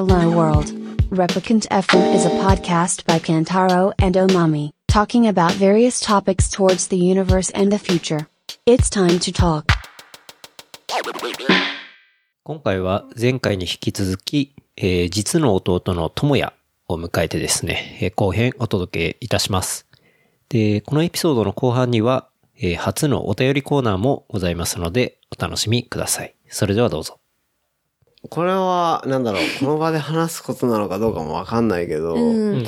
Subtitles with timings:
[0.00, 0.72] Hello World.
[1.10, 6.96] Replicant FM is a podcast by Kantaro and Omami, talking about various topics towards the
[6.96, 8.26] universe and the future.
[8.64, 9.66] It's time to talk.
[12.44, 16.54] 今回は前回に引き続き、えー実の弟の智也
[16.88, 19.86] を迎えてですね、えー後編お届けいたします。
[20.48, 26.34] で、このエピソードの後半には、えー初のお便りコーナーもございますので、お楽しみください。
[26.48, 27.19] それではどうぞ。
[28.28, 32.66] これは、なんだろう、 この場で話すことなのかどうかもわかんないけど、うん。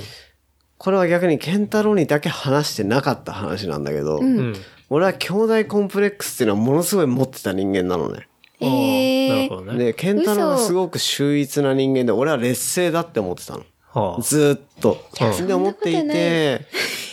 [0.78, 4.54] これは逆にケンタロウにだけ話してなかった話なんだけど、うん。
[4.90, 8.28] 俺は兄弟コンプレックスっていうのはものすごい持ってた人間なのね。
[8.60, 9.84] えーなるほどね。
[9.86, 13.64] で、ケンタロウが嘘すごく秀逸な人間で、俺は劣勢だって思ってたの。
[13.92, 15.04] はあずーっと。
[15.46, 16.66] で、思っていて、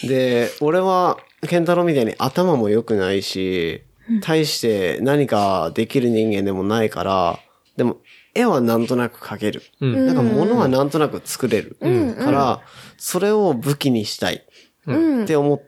[0.04, 1.18] で、俺は、
[1.48, 3.82] ケンタロウみたいに頭も良くないし、
[4.22, 7.40] 対して何かできる人間でもないから、
[7.78, 7.98] でも、
[8.34, 9.64] 絵はなんとなく描ける。
[9.82, 11.78] うんなんか物はなんとなく作れる。
[12.20, 12.62] から、
[12.98, 14.46] それを武器にしたい
[14.88, 15.62] うんって思っ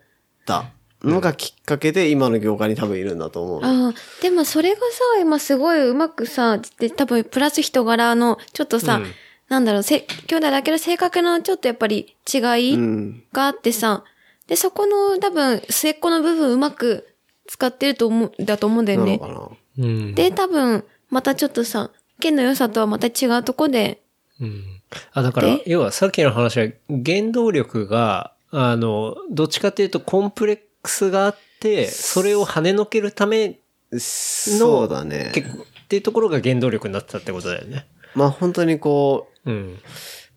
[0.45, 0.65] た
[1.03, 3.61] のがきっかけで今の業界に多分いるんだと思う。
[3.63, 9.05] ああ、でもそれがさ、今すごいうまくさ、で多分プラス人柄の、ちょっとさ、うん
[9.51, 13.23] なんだろう、せ、兄弟だけど性格のちょっとやっぱり違いうん。
[13.33, 14.05] があってさ、
[14.47, 17.05] で、そこの多分末っ子の部分うまく
[17.47, 19.55] 使ってると思う、だと思うんだよねなのか。
[19.77, 19.85] な。
[19.85, 20.15] うん。
[20.15, 24.01] で、多分、またちょっとさ、剣の良さとはまた違うとこで、
[24.39, 24.63] うん。
[25.11, 33.59] あ、だからで、要はさっきの話は、原動力が、あの、どっちかっていうとコンプレックスがあって、それを跳ねのけるため
[33.97, 35.31] そうだね。
[35.33, 37.85] 結構っていうところが原動力になってたってことだよね。
[38.15, 39.79] まあ本当にこう、うん。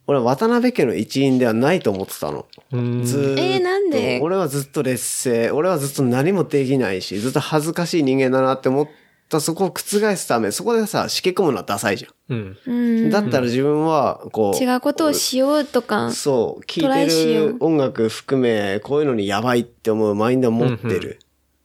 [0.06, 2.46] 俺は渡辺家の一員ではないと思ってたの。
[2.72, 3.42] うんずーっと。
[3.42, 4.20] えーなんで？
[4.22, 5.50] 俺はずっと劣勢。
[5.50, 8.88] 俺はずっと何もできないし、ずっと恥ずかしい人間だなって思っ
[9.28, 9.82] たそこを覆
[10.16, 12.56] すため、そこでさ、しけ込むのはダサいじゃうん。
[12.66, 13.10] うんん。
[13.10, 14.62] だったら自分は、こう。
[14.62, 21.00] 違うことをしようとか、そう、聴トラいてよる音楽含め、こういうのにやばいって思うマインドを持ってる。
[21.00, 21.18] で、うんうん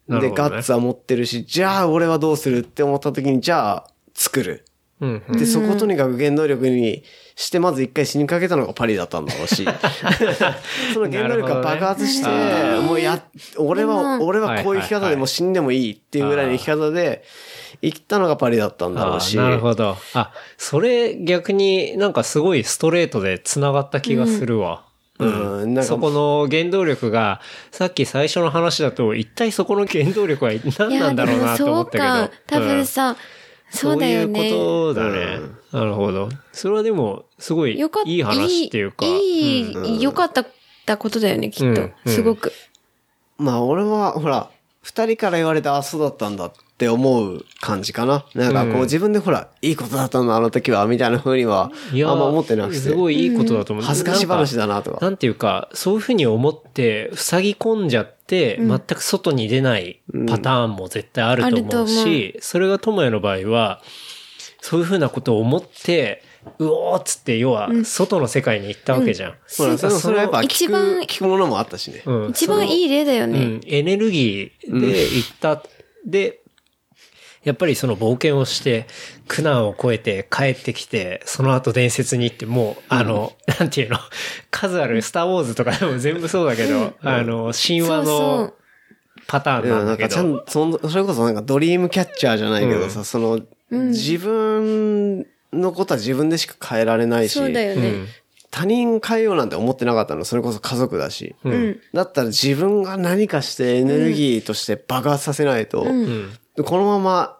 [0.09, 4.65] なるほどねガッツは持ってるし、じゃあ俺はどうするって思った時に、じゃあ作る。
[5.01, 5.23] うん。
[5.31, 7.03] で、そこをとにかく原動力に
[7.35, 9.65] して、まず一回死にかけたのがパリだったんだろうし。
[10.93, 13.21] その原動力が爆発して、ねもうや、
[13.57, 17.23] 俺は、俺はこういう生き方でもう死んでもいいっていうぐらいの生き方で、
[17.81, 19.37] 生きたのがパリだったんだろうし。
[19.37, 19.95] なるほど。
[20.13, 24.83] あ、それ逆になんかすごいストレートで繋がった気がするわ。
[25.19, 32.03] うん、なんかそこの原動力が、さっき最初の話だと、一体そこの原動力は何なんだろうなと思ったけど。
[32.03, 32.31] そうか。
[32.47, 33.17] 多分さ、
[33.69, 34.39] そうだよね。
[34.39, 35.39] そういうことだね。
[35.71, 36.29] なるほど。
[36.51, 38.09] それはでも、すごいよかった。
[38.09, 39.05] いい話っていうか。
[39.05, 40.47] いい、良かったっ
[40.89, 41.65] たことだよね、きっと。
[41.65, 42.51] うんうんすごく。
[43.37, 44.49] まあ俺は、ほら、
[44.81, 48.25] 二人から言われて、あ、そうだったんだって思う感じかな。
[48.33, 52.79] なんかこう、うん自分でほら、いいことだったんだ、あの時は、みたいな風には、あんま思ってなくて。
[52.79, 53.85] すごいいいことだと思う。
[53.85, 54.99] 恥ずかし話だなとか。
[55.01, 63.81] なんていうか、そういうふうに思って、塞ぎ込んじゃって、全く外に出ないパターンも絶対あると思うし、それが智也の場合は、
[64.61, 66.23] そういうふうなことを思って、
[66.57, 69.33] うおーっつって、要は、外の世界に行ったわけじゃん。
[69.47, 72.03] それそれはやっぱ聞く、一番聞くものもあったしね。
[72.05, 72.29] うん。
[72.29, 73.39] 一番いい例だよね。
[73.39, 75.63] うん、エネルギーで行った。
[76.05, 76.41] で、
[77.43, 78.87] やっぱりその冒険をして、
[79.29, 83.97] 苦難を越えて帰ってきて、その後伝説に行って、もう、あの、 なんていうの、
[84.49, 88.53] 数あるスターウォーズとかでも全部そうだけど、あの、神話そうそのう
[89.27, 93.39] パターンいや、なんだけなんかちゃんそんそれこそなんかドリームキャッチャーじゃないけどさ、その、
[93.69, 97.87] 自分のことは自分でしか変えられないし、そうだよね。
[97.87, 98.07] うん。
[98.49, 100.25] 他人変えようなんて思ってなかったの。
[100.25, 101.35] それこそ家族だし。
[101.43, 101.79] うん。
[101.93, 106.31] だったら自分が何かしてエネルギーとして爆発させないと、うん。
[106.65, 107.38] このまま、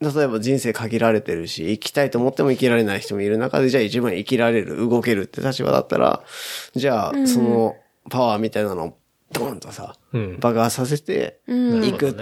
[0.00, 6.22] 例えば人生限られてるし、生きたいと思っても生きられない人もいる中で、じゃあ自分は生きられる、動けるって立場だったら、
[6.74, 7.76] じゃあ、その
[8.08, 8.98] パワーみたいなのを
[9.32, 11.80] ドーンとさ、うん爆発させて、うん。
[11.82, 12.10] 行く。
[12.10, 12.14] っ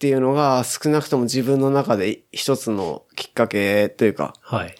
[0.00, 4.74] ていうのが少なくとも自分の中で一つのきっかけというか、はい。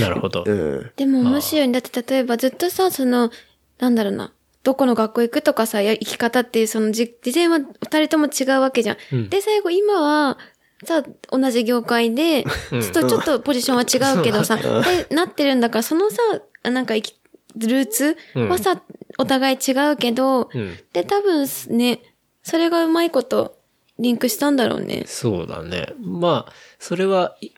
[0.00, 0.44] なるほど。
[0.46, 0.90] うん。
[0.96, 3.30] でも面白いんだって、例えばずっとさ、その、
[3.78, 4.32] なんだろうな。
[4.62, 8.96] どこの学校行くとかさ、や生き方っていう、そのじ、事前は二人とも違うわけじゃん。
[9.12, 10.38] うんで、最後今は、
[10.84, 16.16] さ、同じ業界で、ちょっと、ちょっとポジションは違うけどさ、で、なってるんだから、そのさ、
[16.64, 18.82] なんかルーツはさ、
[19.18, 20.76] お互い違うけど、うん。
[20.92, 22.00] で、多分ね、
[22.42, 23.56] それがうまいこと、
[23.98, 25.04] リンクしたんだろうね。
[25.06, 25.94] そうだね。
[25.98, 27.50] まあ、それは、い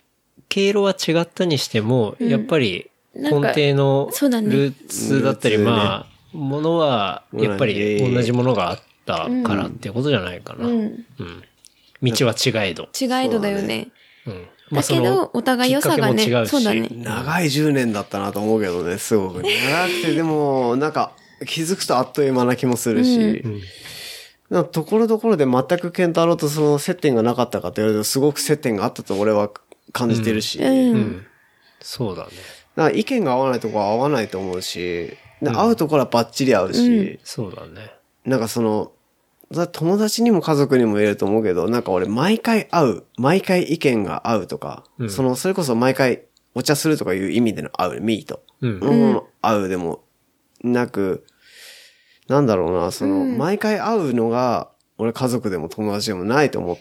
[0.49, 4.49] 経路は違ったにしても、やっぱり根底のそうだね。
[4.51, 10.67] ルーツだったり、まあ、ものは、やっぱり同じものがあったからっていうことじゃないかな。
[10.67, 10.97] ううん。
[12.03, 12.11] ん。
[12.11, 12.89] 道は違えど。
[12.99, 13.89] 違い度だよね。
[14.27, 14.49] うん。
[14.71, 16.89] まあだけど、お互い良さがねそうだね。
[16.91, 19.43] 長い10年だったなと思うけどね、すごく。
[19.43, 21.13] 長くて、でも、なんか、
[21.47, 23.43] 気づくとあっという間な気もするし、
[24.51, 29.51] なんかところどころで全くケンタロウとその接点がなかったかと言われると、すごく接点があったと俺は
[29.93, 31.27] 感じてるし、うん。
[31.81, 32.31] そうだね。
[32.77, 37.93] なんか意見が合わないとこは合わないと思うし、で合うところはバッチリ合うし、そうだね。
[38.25, 38.93] なんかその、
[39.51, 46.25] 友達にも家族にも言えると思うけど、なんか俺毎回会う、毎回意見が合うとか、その、それこそ毎回
[46.55, 48.43] お茶するとかいう意味での会う、ミート。
[48.61, 48.79] うん。
[48.81, 50.05] うん、会うでも
[50.63, 51.25] なく、
[52.29, 56.79] なんだろうな、その、毎回会うのが、俺家族でも友達でもないと思っ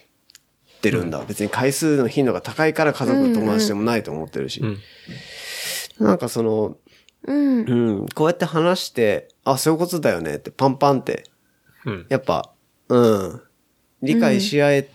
[0.81, 1.23] てるんだ。
[1.25, 4.61] 別に回数の頻度が高いから家族友達でもないと思ってるし。
[4.61, 4.77] ん
[5.99, 6.77] なんかその、
[7.25, 7.59] うん。
[7.61, 11.23] うん、こうやって話して、あ、そういうことだよねってパンパンって、
[11.85, 12.05] うん。
[12.09, 12.51] やっぱ、
[12.89, 13.41] うん、
[14.01, 14.89] 理解し合え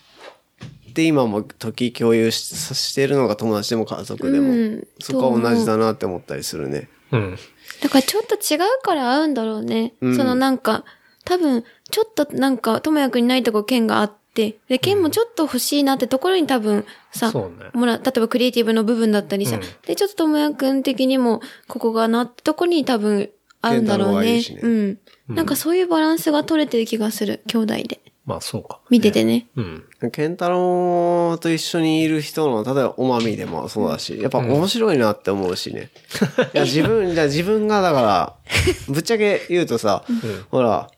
[0.94, 4.88] て今も時共有ししてるのが友達でも家族でも、うん。
[5.00, 6.88] そこは同じだなって思ったりするね。
[7.10, 7.38] うん。
[7.82, 9.94] だからちょっと違うから合うんだろうね。
[10.00, 10.16] うん。
[10.16, 10.84] そのなんか、
[11.24, 17.70] 多分、ちょっとなんか、ともやくんにないとこ剣があって、で、剣もちょっと欲しいなってところに多分さ、そうね。
[17.74, 19.62] もら、例えばクリエイティブの部分だったりさ、うん。
[19.86, 23.30] で、ちょっとともやくん的にも、ここがなってとこに多分
[23.62, 24.40] 合うんだろうね。
[24.40, 24.98] ねうん。
[25.28, 28.00] なんかそういうバランスが取れてる気がする、兄弟で。
[28.24, 28.80] まあそうか。
[28.90, 29.48] 見ててね。
[29.56, 29.84] うん。
[30.12, 35.90] ケンタロウと一緒にいる人の、例えばおまみでもそうだし、やっぱ面白いなって思うしね。
[36.54, 38.36] いや、 自分、じゃあ自分がだから、
[38.88, 40.04] ぶっちゃけ言うとさ、
[40.50, 40.90] ほら、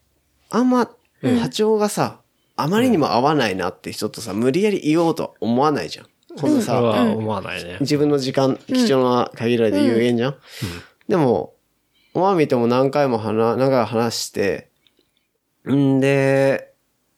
[0.50, 0.90] あんま、
[1.22, 2.20] 波長がさ、
[2.56, 6.06] あまりにも合わないなって人とさ、無理やり言おうとは思わないじゃん。
[6.38, 7.78] こんなさ、それは思わないね。
[7.81, 10.37] 自分の時間、貴重な限られて有限じゃん、
[11.08, 11.54] でも、
[12.14, 14.70] おまみとも何回も話、何回も話して、
[15.69, 16.72] んで、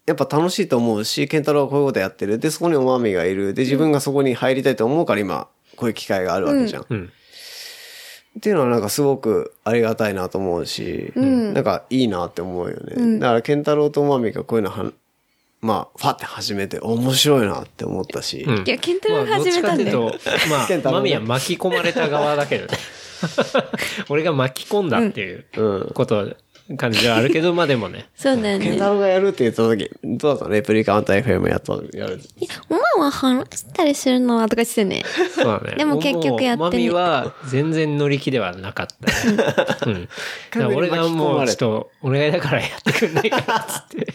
[0.07, 2.39] やっぱ楽しいと思うし、ケンタロウはこういうことやってる。
[2.39, 3.53] で、そこにおまみがいる。
[3.55, 6.87] で、自分がそこに入りたいと思うから今、こういう機会があるわけじゃん。
[6.89, 7.13] うん。
[8.39, 13.19] っていうのはなんかすごくありがたいなと思うし、なんかいいなって思うよね。
[13.19, 14.95] だから、ケンタロウとおまみがこういうのはん、
[15.67, 20.15] まあ、ファって始めて面白いなって思ったし、うんいや、ケンタロウ始めたんだよ。
[20.49, 22.79] まあ、ケンタロウねマミは巻き込まれた側だけどね。
[24.09, 25.91] 俺が巻き込んだっていううん。
[25.93, 26.37] こと、
[26.77, 28.09] 感じはあるけど、まあでもね。
[28.17, 28.65] そうだよね。
[28.65, 32.21] ケンタロウがやるって言った時、どうだったレプリカント FM やった、やる？
[32.39, 35.05] いや、お前は話したりするのはとか言ってたよね。
[35.35, 35.77] そうだね。
[35.77, 38.87] でも結局やってねもうマミは全然乗り気ではなかっ
[39.81, 40.09] たね。
[40.57, 40.75] うん。
[40.75, 44.13] 俺がもうちょっと、お願いだからやってくんないかな、つって。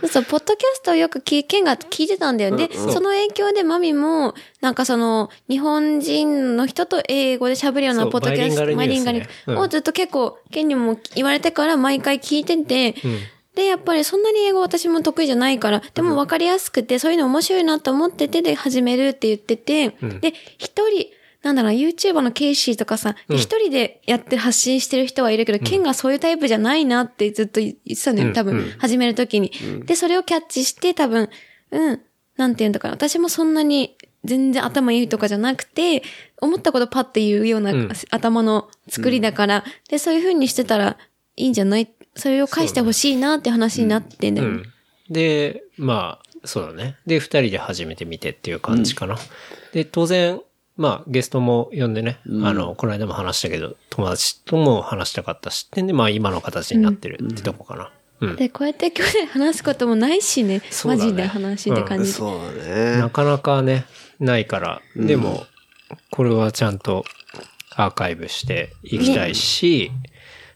[0.00, 2.56] そうそう、ポッドキャストをよく聞い、ケンが聞いてたんだよ。
[2.56, 12.94] で、その影響でマミも、なんかその、日本人の人と英語で喋るようなポッドキャスト、バイリンガルねうんをずっと結構、ケンにも言われてから毎回聞いてて、
[13.54, 19.90] で、やっぱりそんなに英語私も得意じゃないから、でも分かりやすくて、そういうの面白いなと思ってて、で、始めるって言ってて、
[20.20, 21.10] で、一人、
[21.42, 29.50] なんだろう、YouTuber のケイシーとかさ、で一人でやって発信してる人はいるけど、ケンがそういうタイプじゃないなってずっと言ってたのよ、多分、始めるときに。
[29.84, 31.28] で、それをキャッチして、多分、
[31.72, 32.00] うん、
[32.36, 32.94] なんて言うんだかな。
[32.94, 36.02] 私もそんなに全然頭いいとかじゃなくて、
[36.40, 37.90] 思ったことパッて言うような、ん。
[38.10, 40.98] 頭の作りだから、で、そういう風にしてたら
[41.40, 41.88] いいんじゃない？
[42.16, 44.62] それを返してほしいなって話になってんだよね。
[45.08, 46.96] で、まあ、そうだね。
[47.06, 49.16] で、二人で初めて見てっていう感じかな。
[49.72, 50.40] で、当然、
[50.76, 57.92] まあ、ゲストも呼んでね、あの、この間も話したけど、友達とも話したかったし、ってんで、まあ、今の形になってるってとこかな。
[58.20, 58.36] うん。
[58.36, 60.62] で、こうやって今日で話すこともないしね。
[60.84, 62.18] マジで話って感じで。
[62.18, 62.96] そうだね。
[62.98, 63.84] なかなかね、
[64.18, 65.44] ないから、でも、
[66.10, 67.04] これはちゃんと
[67.74, 69.90] アーカイブしていきたいし、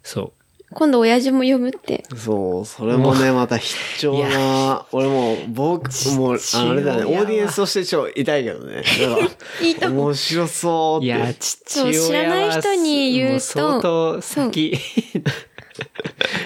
[0.02, 0.32] そ
[0.74, 2.04] 今度親父も読むって。
[2.16, 8.82] そう、それもね、また必聴な、俺も、僕、もう、ああれだね、オーディエンスとして超痛いけどね。
[9.62, 11.00] いいと思う面白そうっう。
[11.02, 11.06] て。
[11.06, 14.78] いや、父親知らない人に言うとも相当先。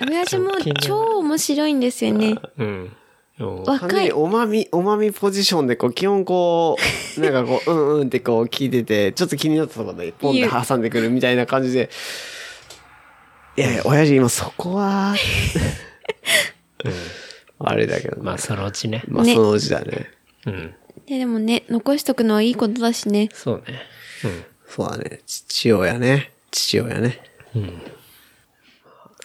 [0.09, 2.37] 親父も超面白いんですよね。
[2.59, 2.67] うん。
[2.67, 2.93] うん
[3.39, 4.11] 若い。
[4.11, 6.77] おまみ、おまみポジションで、こう、基本こ
[7.17, 11.89] う、なんかこう、うんうんってこう聞いてて、ちょっと気になったところで、ポンって挟んでくるみたいな感じで、
[13.59, 15.17] いやいや、親父今そこは、
[17.59, 18.23] あれだけどね。
[18.23, 19.03] まあ、そのうちね。
[19.09, 20.11] まあ、ねそのうちだね。
[20.47, 20.75] うん。
[21.07, 23.29] ででもね、残しとくのはいいことだしね。
[23.33, 23.81] そうね。
[24.25, 24.45] うん。
[24.69, 25.23] そうだね。
[25.27, 26.33] 父親ね。
[26.53, 27.21] 父親ね。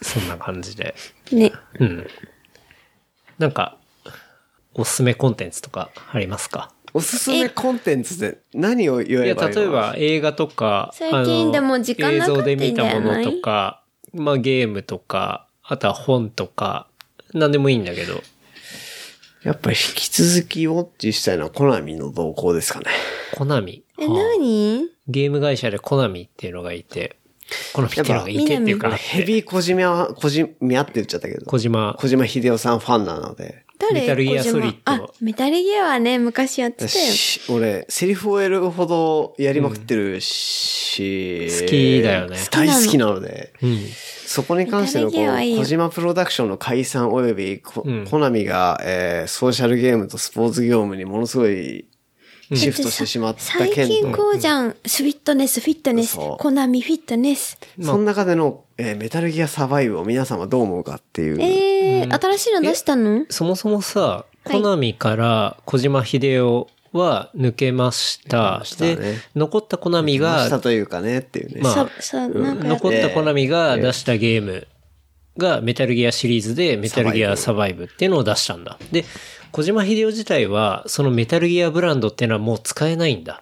[0.01, 0.95] そんな感じで。
[1.31, 1.51] ね。
[1.79, 2.07] うん。
[3.37, 3.77] なんか、
[4.73, 6.71] おすすめコンテンツとかありますか？
[6.95, 9.61] おすすめコンテンツで何を言いや、えばいいの？
[9.61, 12.93] 例えば映画とか、最近でも時間なくていいんじゃない？
[12.93, 13.82] 映像で見たものとか、
[14.13, 16.87] まあゲームとか、あとは本とか、
[17.33, 18.21] なんでもいいんだけど。
[19.43, 22.85] やっぱり引き続きウォッチしたいのはコナミの動向ですかね。
[23.35, 23.83] コナミ？
[23.99, 24.87] え、はあ何？
[25.09, 27.17] ゲーム会社でコナミっていうのがいて、
[27.73, 31.45] コナミっていうのがいてっていうか、ヘビー小島、小島って言っちゃったけど。
[31.45, 33.62] 小島、小島秀夫さんファンなので。
[33.79, 34.79] 誰メタルギアソリッド。
[34.85, 36.89] あ、メタルギアはね、昔やってたよ。
[36.89, 42.37] し俺、セリフをやるほどやりまくってるし、好きだよね。
[42.51, 43.79] 大好きなので、うん。
[44.25, 48.05] そこに関してのこうよ小島プロダクションの解散及びコ,、うん。
[48.05, 51.85] コナミが、えーソーシャルゲームとスポーツ業務にものすごい
[52.55, 54.75] シフトしてしまった最件近と、こうじゃん。
[54.85, 57.57] スフィットネス、フィットネスそう、コナミフィットネス。
[57.81, 61.41] その中での、えーメタルギアサバイブを皆様どう思うかっていう。
[61.41, 63.25] えー、新しいの出したの？
[63.29, 68.61] そもそもさ、コナミから小島秀夫は抜けました。
[68.63, 71.61] したねで、残ったコナミが、したというかねっていうね。
[71.61, 74.67] まあさ、さ、なんかやっ残ったコナミが出したゲーム
[75.37, 78.77] がメタルギアシリーズでメタルギアサバイブっていうのを出したんだ。
[78.91, 79.05] で、
[79.53, 83.39] 小島秀夫自体はそのメタルギアブランドっていうのはもう使えないんだ。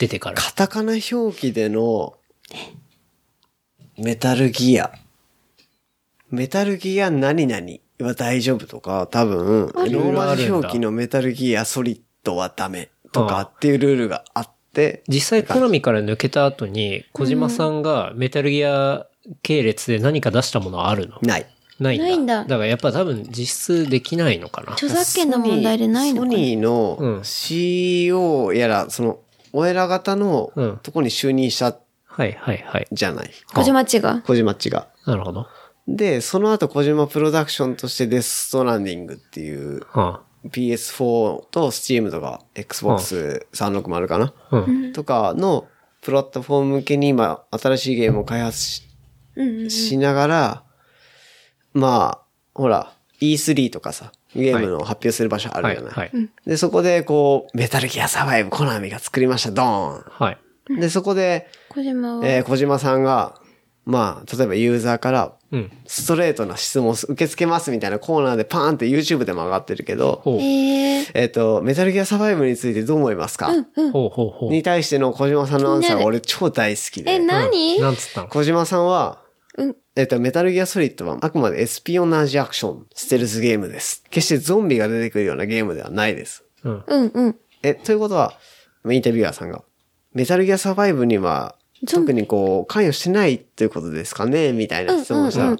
[0.00, 0.36] 出てから。
[0.36, 2.14] カタカナ表記での
[3.96, 4.90] メタルギア。
[6.28, 7.66] メタルギア何々
[8.00, 19.06] は大丈夫とか、多分、ローマ字表記のメタルギアソリッドはダメとかっていうルールがあって、実際コナミから抜けた後に小島さんがメタルギア
[19.44, 21.20] 系列で何か出したものはあるの？
[21.22, 21.46] ない。
[21.78, 22.04] ないんだ。
[22.04, 24.72] ないんだだからやっぱ多分実質できないのかな。
[24.74, 29.18] 著作権の問題でないのソかなニーのうん CEO やら、その、
[29.52, 31.76] お偉方のうんとこに就任した
[32.06, 32.86] はいはいはい。
[32.92, 33.30] じゃない。
[33.54, 34.22] 小島っちが。
[34.24, 34.88] 小島っちが。
[35.04, 35.46] なるほど。
[35.88, 44.92] で、その後小島プロダクションとしてデスストランディングっていうは PS4 と Steam とか Xbox 360かな、あ、うん。
[44.92, 45.66] とかの
[46.02, 48.82] プラットフォーム向けに今新しいゲームを開発し,、
[49.68, 50.63] しながら、
[51.74, 55.92] まあ、ほら、E3 とかさ、ゲームの発表する場所あるじゃない。
[55.92, 56.10] はい。
[56.46, 60.38] で、そこでこう、メタルギアサバイブコナミが作りました、ドーはい。
[60.72, 62.26] ンで、そこで、小島は？
[62.26, 63.38] えー小島さんが、
[63.84, 65.70] まあ、例えばユーザーから、うん。
[65.86, 70.40] ストレートな質問を受け付けますみたいなコーナーでパーンって YouTube でも上がってるけど、ほう。
[70.40, 73.52] えー、えっ、と、メタルギアサバイブについてどう思いますか、
[73.92, 74.50] ほうほうほう。
[74.50, 77.18] に対しての小島さんのアンサーが俺超大好きえ、で。
[77.20, 78.28] 何、なんつったの？
[78.28, 79.18] 小島さんは、
[79.56, 84.02] うんえっと、メタルギアソリッドはあくまでエスピオナージアクション、ステルスゲームです。
[84.10, 86.44] 決してゾンビが出てくるようなゲームではないです。
[86.64, 86.84] うん。
[86.84, 87.36] うんうん。
[87.62, 88.34] え、ということは、
[88.82, 89.62] まあインタビュアーさんが、
[90.12, 91.56] メタルギアサバイブには、
[91.88, 95.56] 特にこう、関与してないということですかねみたいな質問をしたら、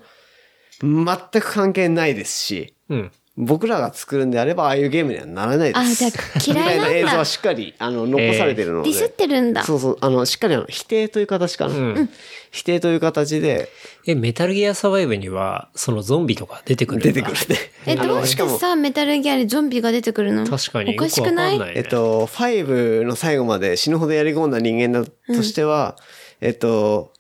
[0.81, 3.13] 全く関係ないですし、うん。
[3.37, 5.79] 僕らが作るんであれば、ああいうゲームにはならないです。
[5.79, 8.91] あじゃあ嫌いなんだみたいな映像はしっかり、あの、残されてるので。
[8.91, 9.65] ディスってるんだ。
[9.65, 11.75] そうそう、あの、しっかりあの、否定という形かな。
[11.75, 12.09] ん
[12.53, 13.69] 否定という形で
[14.07, 17.57] え、メタルギアサバイブには、そのゾンビとか出てくるんだ出てくるね。
[17.87, 20.47] え、あどうしてさ、メタルギアでゾンビが出てくるの？
[20.47, 20.95] 確かに。
[20.95, 21.59] おかしくない？
[21.59, 21.73] ね。
[21.75, 25.97] えっと、5の最後まで死ぬほどやり込んだ人間だとしては、
[26.41, 27.13] えっと、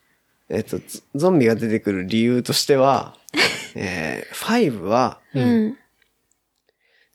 [0.48, 0.84] えっと、ゾ
[1.16, 3.16] ゾンビが出てくる理由としては、
[3.74, 5.76] えー、5は、うん。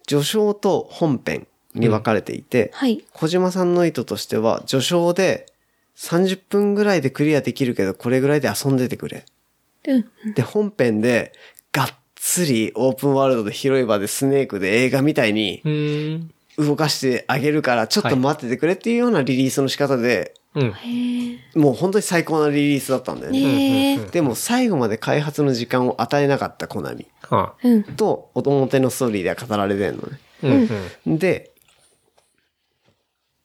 [0.10, 3.06] 序章と本編に分かれていて、はい。
[3.14, 5.46] 小島さんの意図としては、序章で
[5.98, 9.24] 30分ぐらいでクリアできるけど、これぐらいで遊んでてくれ。
[9.88, 10.34] うん。
[10.34, 11.32] で、本編で、
[11.72, 15.62] がっつりオープンワールドで広い場でスネークで映画みたいに。
[16.60, 20.74] 動かしてあげるから、ちょっと待っててくれっていうようなリリースの仕方で、うん。
[21.56, 23.40] もう本当に最高なリリースだったんだよね。
[23.40, 24.06] ねえ。
[24.12, 27.68] でも最後まで開発の時間を与えなかったコナミはあ。
[27.68, 27.84] うん。
[27.84, 30.20] と表のストーリーでは語られてるのね。
[30.44, 30.70] うん。
[31.08, 31.18] うん。
[31.18, 31.52] で、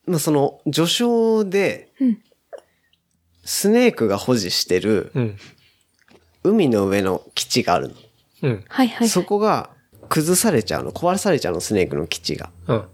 [0.07, 1.93] まあ、その序章で、
[3.45, 5.39] スネークが保持してるうん。
[6.43, 7.95] 海の上の基地があるの。
[8.43, 8.65] うん。
[8.69, 9.09] はいはい。
[9.09, 9.71] そこが
[10.09, 12.51] 崩されちゃうの、壊されちゃうの、スネークの基地が。
[12.67, 12.85] うん。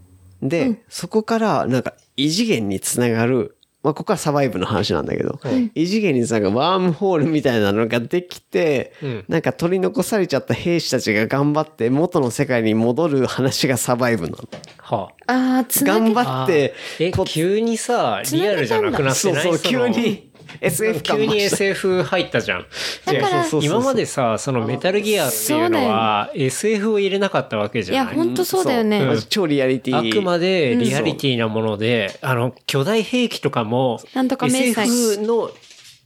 [0.42, 5.40] で、そこからなんか異次元につながる、まあ、ここからサバイブの話なんだけど、
[5.74, 9.24] 異次元につながるワームホールみたいなのができて、うん。
[9.26, 14.48] なんか取り残されちゃった兵士たちが頑張って元の世界に戻る話がサバイブなの。
[14.78, 15.32] はあ。
[15.62, 17.02] ー、つなげ頑張って、あ。
[17.04, 19.42] え、急にさ、リアルじゃなくなってない？
[19.42, 20.29] そうそう、急のに
[20.60, 22.66] SF 感急に SF 入ったじゃん。
[23.04, 28.14] だから今までさ、そのメタルギアっていうのは SF を入れなかったわけじゃない。
[28.14, 29.04] ほんとそうだよね。
[29.28, 30.10] 超リアリティ。
[30.10, 35.50] あくまでリアリティなもので、あの、巨大兵器とかも、なんとか SF の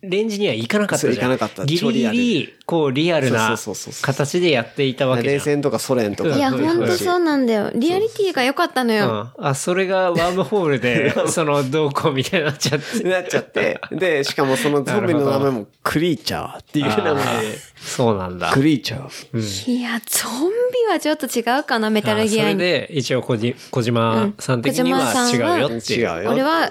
[0.09, 1.15] レンジには行かなかったじゃん。
[1.15, 5.35] そう行かなかったギリギ超リアルリ、こう、リアルなそうそうそうそう形でやっていたわけじゃん。
[5.35, 6.31] 冷戦とかソ連とか。
[6.31, 7.71] うんいや、うんほんとそうなんだよ。
[7.75, 9.31] リアリティが良かったのよ。
[9.39, 9.47] うん。
[9.47, 13.09] あ、それがワームホールで、 その、どうこうみたいになっちゃって。
[13.09, 13.81] なっちゃって。
[13.93, 17.59] で、しかもそのゾンビの名前もクリーチャーっていう名前で。
[17.77, 18.51] そうなんだ。
[18.53, 19.71] クリーチャー。
[19.73, 22.51] いや、ゾンビはちょっと違うかな、メタルギアに。
[22.51, 26.01] あそれで、一応小じ、小島さん的にはうん小島さんは違うよっていう。
[26.01, 26.31] 違うよ。
[26.31, 26.71] 俺は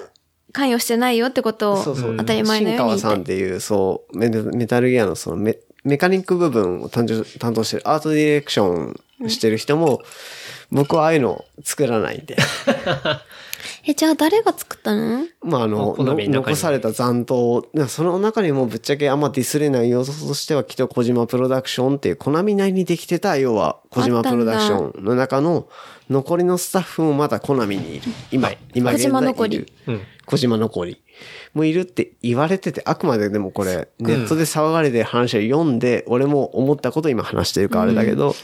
[0.53, 2.17] 関与してないよってことをそうそう。
[2.17, 3.01] 当たり前の新川ように言って。
[3.01, 8.93] さんっていう、そう、メメタルギアのそのメメカニック部分を担当担当してる、アートディレクショ
[9.25, 10.01] ンしてる人も、
[10.71, 12.37] 僕はああいうの作らないんで。
[13.85, 15.25] え、じゃあ誰が作ったの？
[15.41, 25.67] まあ、あの、残された残党、でその中にもぶっちゃけあんまディスれない要素としては、きっと小島プロダクションっていう、コナミ内にできてた、要は小島プロダクションの中の
[26.09, 28.11] 残りのスタッフもまだコナミにいる。
[28.31, 29.67] 今、はい今現在小島残りいる。
[29.87, 30.01] うん。
[30.25, 31.01] 小島残り。
[31.53, 38.35] もいるって言われてて、あくまででもこれ、ネットで騒がれてる話を読んで、俺も思ったこと今話してるからあれだけど、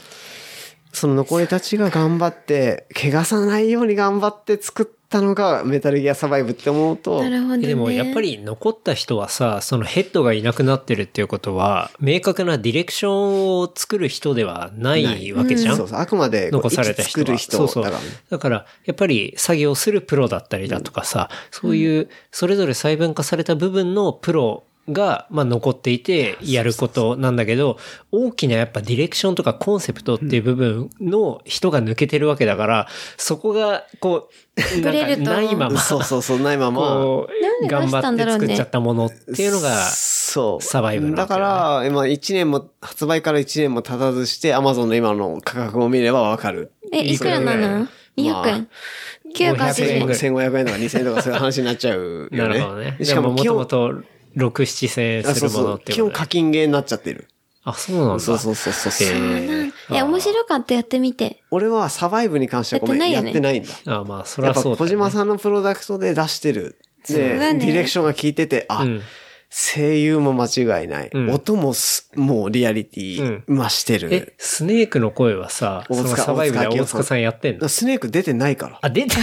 [0.92, 7.66] その残りたちが頑張って、怪我さないように頑張って作ったのがメタルギアサバイブって思うと、なるほどね。
[7.66, 15.76] でもやっぱり残った人はさ、そのヘッドがいなくなってるっていうことは、明確なディレクションを作る人ではないわけじゃん。
[15.76, 17.24] そうそう、あくまで残された人は。
[17.24, 17.84] 一作る人そうそう。
[17.84, 18.08] だからね。
[18.28, 27.78] だから、やっぱり作業するプロだったりだとかさ、そういう、それぞれ細分化された部分のプロが、まあ残っていてやることなんだけど、
[28.12, 37.26] 大きなやっぱディレクションとかコンセプトっていう部分の人が抜けてるわけだから、そこが、こう、ブレるとなんかないまま、そうそうそう、ないまま。
[37.68, 40.64] 頑張って作っちゃったものっていうのが、そう。
[40.64, 46.72] サバイブだから、今1年も、発売から1年も経たずして、アマゾンの今の価格を見ればわかる。
[46.92, 48.68] え、いくらなの ?200 円
[49.34, 50.18] ？980 500円円ぐらい。
[50.18, 52.38] 1500円とか2000円とかそういう話になっちゃうよね。
[52.38, 52.98] なるほどね。
[53.02, 53.94] しかももともと
[54.36, 57.28] 6、7千円あするものっていうことで本課金ゲーになっちゃってる。
[57.62, 58.20] あ、そうなんだ。
[58.20, 59.08] そうそうそうそうそう。
[59.08, 61.42] へーえ、面白かった、やってみて。
[61.50, 64.00] 俺はサバイブに関してはごめん、ややってないよねってないんだ。
[64.00, 64.76] あまあ、そりゃそうだ、ね。
[64.76, 66.78] 小島さんのプロダクトで出してる。
[67.06, 69.02] で、ねディレクションが効いてて、あ、うん
[69.52, 71.10] 声優も間違いない。
[71.12, 74.08] うん音もすもうリアリティ増してる。
[74.14, 77.68] え、スネークの声はさ、そ大塚のサバイブで大塚さんやってんの？
[77.68, 78.78] スネーク出てないから。
[78.80, 79.16] あ、出た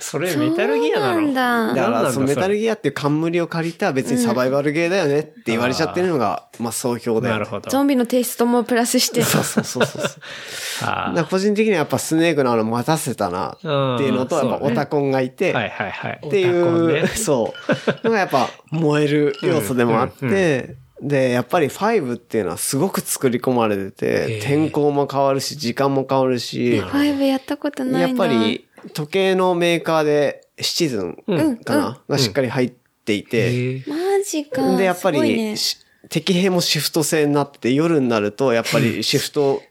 [0.00, 1.74] それメタルギアなのだ。
[1.74, 7.38] だから、そのメタルギギアっていう冠を借りた別にサバイバルゲーだよねって言われちゃってるのが、まあ総評だよ、ね。
[7.40, 7.70] なるほど。
[7.70, 9.22] ゾンビのテイストもプラスして。
[9.22, 10.04] そうそうそうそう。
[10.82, 16.20] あ個人的にはやっぱスネークのあの待たせたなっていうのと、うんやっぱオタコンがいて、はいはいはい。
[16.26, 17.54] っていう、ねそ
[18.02, 18.06] う。
[18.06, 28.08] のがやっぱ燃える要素でもあって、で、やっぱり5っていうのはすごく作り込まれてへて、ー天候も変わるし、時間も変わるし、5やったことないな。
[28.08, 31.16] やっぱり時計のメーカーでシチズン
[31.64, 32.72] かな、がしっかり入っ
[33.04, 33.96] ていて、マ
[34.28, 34.76] ジか。
[34.76, 35.78] で、やっぱり、し
[36.10, 39.62] 敵兵もシフト制になってて、夜になると、やっぱりシフト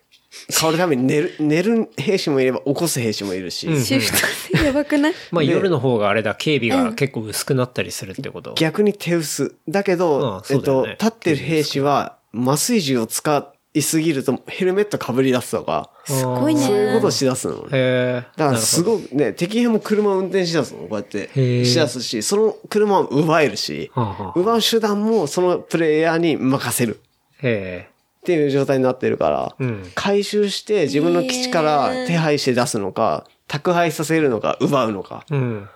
[0.60, 3.84] 変わるために寝る、 寝る兵士もいれば起こす兵士もいるし、うん。
[3.84, 4.12] シフ
[4.52, 5.14] トやばくない？
[5.32, 8.54] まあで夜の方があれだ、警備が結構薄くなったりするってこと。
[8.56, 9.56] 逆に手薄。
[9.70, 13.38] だけど、うんそえっと立ってる兵士は麻酔銃を使
[13.74, 16.62] いすぎるとヘルメット被り出すとか、すごいね。
[16.62, 17.62] そういうことをしだすのね。
[17.64, 18.24] へえ。
[18.38, 18.84] だからすい。
[18.84, 21.66] ごくね、敵兵も車を運転しだすの、こうやって。
[21.66, 23.92] しだすし、その車を奪えるし、
[24.36, 27.00] 奪う手段もそのプレイヤーに任せる
[27.42, 27.88] へ
[28.22, 35.26] っていう状態になってるから、うん回収して自分の基地から手配して出すのか、宅配させるのか、奪うのか。
[35.32, 35.36] え。
[35.36, 35.70] うん。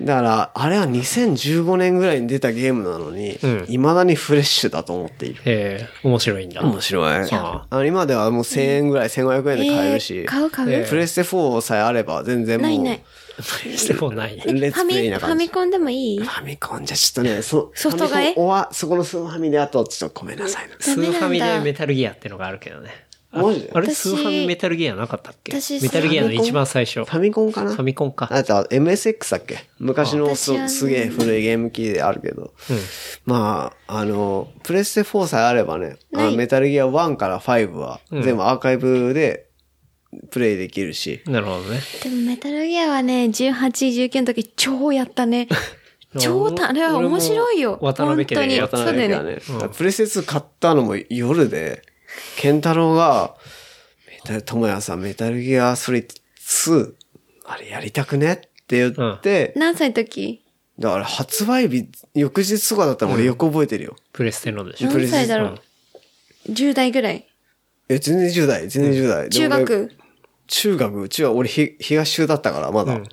[0.00, 5.42] だから、あれは2015年ぐらいに出たゲームなのに、うん未だにフレッシュだと思っている。
[5.44, 6.62] へえ、面白いんだ。
[6.62, 7.28] 面白い。
[7.28, 10.70] やあの今ではもう1000円ぐらい、1500円で買えるし、えー買う買う？
[10.72, 13.02] えプレステ4さえあれば全然もう、ないない。
[13.76, 14.42] してもないね。
[14.52, 15.34] レッツプファミ、フレイな感じ。
[15.34, 16.18] ァミコンでもいい？
[16.20, 18.34] ファミコンじゃちょっとね、そソフト替え？
[18.36, 20.74] おわ、そこのスーファミであと、ちょっとごめんなさいね。
[20.80, 22.90] スーファミでメタルギアってのがあるけどね。
[23.30, 23.70] あマジで？
[23.74, 25.60] あれ私スーファミメタルギアなかったっけ？
[25.60, 27.04] 私メタルギアの一番最初。
[27.04, 27.72] ファミコンかな？
[27.72, 28.28] ファミコンか。
[28.30, 29.58] あとは MSX だっけ？
[29.78, 32.42] 昔のすすげえ古いゲーム機であるけど。
[32.42, 32.50] うん。
[33.26, 39.48] まあ、あの、プレステ4さえあればね、あメタルギア1から5は全部アーカイブで
[40.30, 41.20] プレイできるし。
[41.26, 41.80] なるほどね。
[42.02, 43.52] でもメタルギアはね、18、
[44.10, 45.48] 19の時超やったね。
[46.18, 47.78] 超た、あれは面白いよ。
[47.82, 48.98] 渡辺家でやった本当に。
[49.00, 49.34] そうだよね。
[49.34, 49.40] ね。
[49.76, 51.82] プレステ2買ったのも夜で、
[52.36, 53.34] ケンタロウが、
[54.08, 56.14] メタル、ともやさん、メタルギアソリッド
[56.72, 56.92] 2、
[57.46, 60.44] あれやりたくねって言って、何歳の時？
[60.78, 63.96] だから発売日、翌日とかだったら俺よく覚えてるよ。
[64.12, 64.90] プレステのでしょ。
[64.90, 65.60] プレス何歳だろう
[66.50, 67.26] ?10 代ぐらい？
[67.88, 69.22] え、全然10代、全然10代。
[69.24, 69.92] で中俺学？
[70.46, 72.94] 中学、中学、俺ひ、東中だったから、まだ。
[72.94, 73.04] うん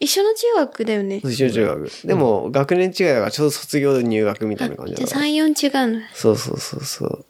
[0.00, 1.18] 一緒の中学だよね。
[1.18, 1.90] 一緒中学。
[2.04, 5.26] でも、学年違いだからちょうど卒業で入学みたいな感じじゃあだから。
[5.26, 6.00] 3、4違うの。
[6.12, 7.24] そうそうそうそう。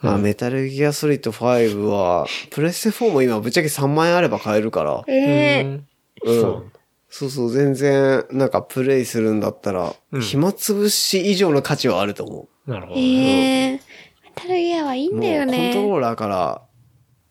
[0.00, 5.04] まあ、メタルギアソリッド5は、プレステ4も今ぶっちゃけ3万円あれば買えるから。
[5.06, 5.86] ええうん
[6.24, 6.72] うん。
[7.08, 13.02] そうそう、全然、なんかプレイするんだったら、暇つぶし以上の価値はあると思なるほどね。
[13.02, 13.80] ええメ
[14.34, 15.72] タルギアはいいんだよコントロね。
[15.74, 16.62] ーラーから、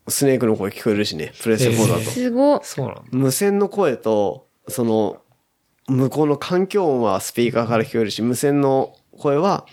[0.08, 2.02] スネークの声聞こえるしね、プレステ4だと。
[2.02, 2.62] すご。
[2.64, 3.02] そうな。
[3.12, 5.22] 無線の声と、その、
[5.88, 9.66] 向こうの環境音はスピーカーから聞こえるし、無線の声は、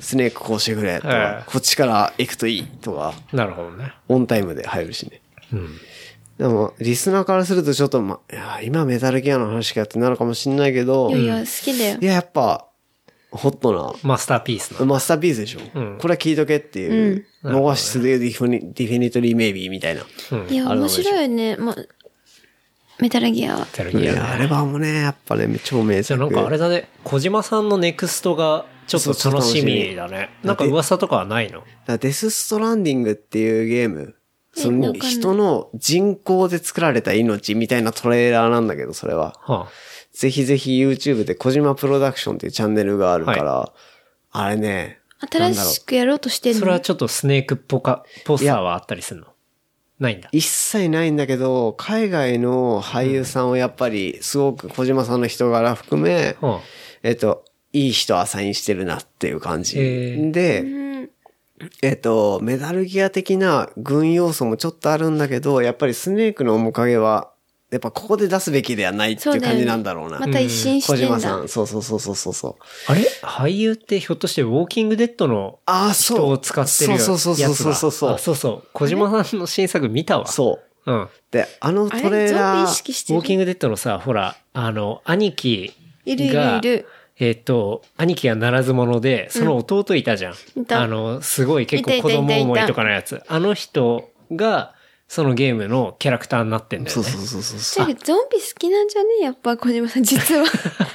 [0.00, 3.92] スネークこうしてくれとか、はいこっちから行くといいとか、なるほどね。
[4.08, 5.20] オンタイムで入るしね。
[5.52, 5.68] うん。
[6.38, 11.98] でも、リスナーからするとちょっと、ま、いや、今メタルギアの話かってなるかもしんないけど、いいやいや、好きだよ。
[12.00, 12.66] や、やっぱ、
[13.30, 14.86] ホットな、 masterpiece な。
[14.86, 15.60] masterpiece でしょ。
[15.74, 20.02] うんこれは聞いとけっていう、うん逃しすぎ defini definitely maybe みたいな。
[20.48, 21.56] いや、あれ面白いね。
[21.56, 21.74] ま、
[22.98, 23.66] メタルギアは。
[23.72, 26.06] テレビやいや、あれはもうね、やっぱね、超名作。
[26.06, 28.66] じゃあなんかあれだね、小島さんの next が
[28.98, 30.30] ちょっと楽しみだね。
[30.42, 31.62] なんか噂とかはないの？
[31.98, 34.16] デスストランディングっていうゲーム、
[34.52, 39.38] その人の人工で作られた命みたいなトレーラーなんだけど、それは。
[39.42, 39.68] は
[40.12, 43.72] ぜひぜひ YouTube で小島プロダクションっていうチャンネルがあるから、
[44.32, 44.98] あれね、
[45.30, 46.60] 新しくやろうとしてあ、んの？
[46.60, 49.28] それはちょっとスネークっぽか、ポスターはあったりするの？
[50.00, 50.28] ないんだ。
[50.32, 56.60] 一切ないんだけど、海外の俳優さんをやっぱりすごく小島さんの人柄含め、は
[57.02, 59.76] えっと、いい人アサインしてるなっていう感じ。
[59.76, 61.10] で、うん。
[61.82, 67.30] えっと、メダルギア的な軍要素もちょっとあるんだけど、やっぱりスネークの面影は、
[67.70, 70.18] やっぱここで出すべきではないっていう感じなんだろうな。
[70.18, 71.48] また一新し小てんだ島さん。。
[71.48, 72.54] そうそうそうそうそうそう。
[72.88, 73.02] あれ？
[73.22, 76.18] 俳優ってひょっとしてウォーキングデッドのああ、そう。
[76.18, 78.68] 人を使ってるやつそうそうそうそうそうそうあそうそう。
[78.72, 80.26] 小島さんの新作見たわ。
[80.26, 80.92] そう。
[80.92, 81.08] うん。
[81.30, 85.72] で、あのトレーラー、ウォーキングデッドのさ、ほら、あの、兄貴
[86.06, 86.86] いるいるが、いる。
[87.20, 90.34] えっ、と、兄貴がならず者で、その弟いたじゃん。
[90.60, 90.80] いた。
[90.80, 93.22] あの、すごい結構子供思いとかのやつ。
[93.28, 94.74] あの人が、
[95.06, 97.02] そのゲームのキャラクターになってんだよね。
[97.02, 99.08] そうそうそうそうゾンビ好きなんじゃね？
[99.22, 100.46] やっぱ小島さん実は。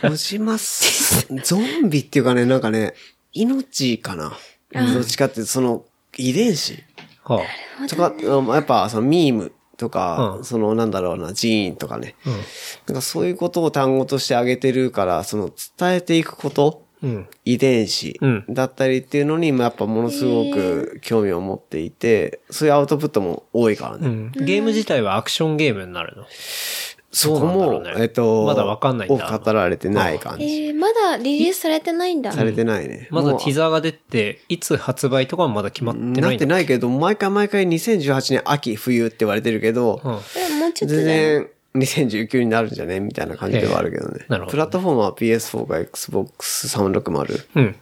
[0.02, 2.96] 小島さん、 ゾンビっていうかね、なんかね、
[3.34, 4.36] 命かな。
[4.72, 5.86] どっちかっていうと、その、
[6.18, 6.82] 遺伝子。
[7.24, 7.42] は
[7.90, 12.16] とか、うんやっぱそのミームとか、うんそのなんだろうな、ジーンとかね。
[12.26, 12.30] あ、
[12.88, 17.10] なんかそういうことを単語として挙げてるから、その伝えていくこと、うん。
[17.10, 17.28] うん。
[17.44, 24.08] 遺伝子うんだったりっていうのに、まあやっぱものすごく興味を持っていて、そういうアウトプットも多いからね。
[24.08, 24.32] うん。
[24.32, 26.26] ゲーム自体はアクションゲームになるの？
[27.16, 30.44] そこも、うねえっと、まだわかんないんだ多く語られてない感じ。
[30.46, 32.34] えー、まだリリースされてないんだ。
[32.34, 33.08] されてないね。
[33.10, 36.46] まだティザーが出て、いつ発売とかはまだ決まってなないって。
[36.46, 40.12] ないけど、毎回毎回2018年秋冬って言われてるけど、うん。
[40.12, 41.06] えもうちょっと全。
[41.06, 43.00] 然2019になるんじゃね？
[43.00, 44.26] みたいな感じではあるけどね。
[44.28, 47.76] なるほどプラットフォームは PS4 か Xbox360 うん。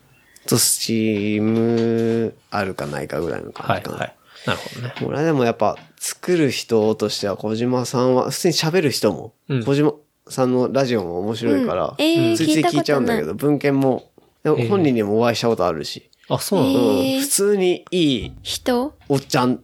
[0.45, 3.97] と Steam あるかないかぐらいのはい、感じかな。
[3.97, 4.15] はい。
[4.45, 4.93] なるほどね。
[5.05, 9.93] 俺でもやっぱ作る人としては小島さんは、普通に喋る人も、うん小島
[10.27, 14.09] さんのラジオも面白いから、うんえーついつい聞いちゃうんだけど、文献も、
[14.43, 16.79] でも本人にもお会いしたことあるし、あ、そうなんだ。
[16.79, 18.93] えーうん普通にいい人？
[19.09, 19.59] おっちゃん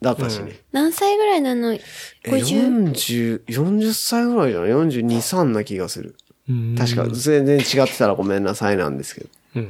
[0.00, 0.60] だったしね。
[0.72, 1.72] 何歳ぐらいなの？
[1.72, 1.80] え
[2.24, 2.92] ?50?
[2.92, 6.16] 40、40歳ぐらいじゃない ?42、3な気がする。
[6.48, 9.30] うん確か、全然違ってたらごめんなさいなんですけど。
[9.56, 9.68] うん。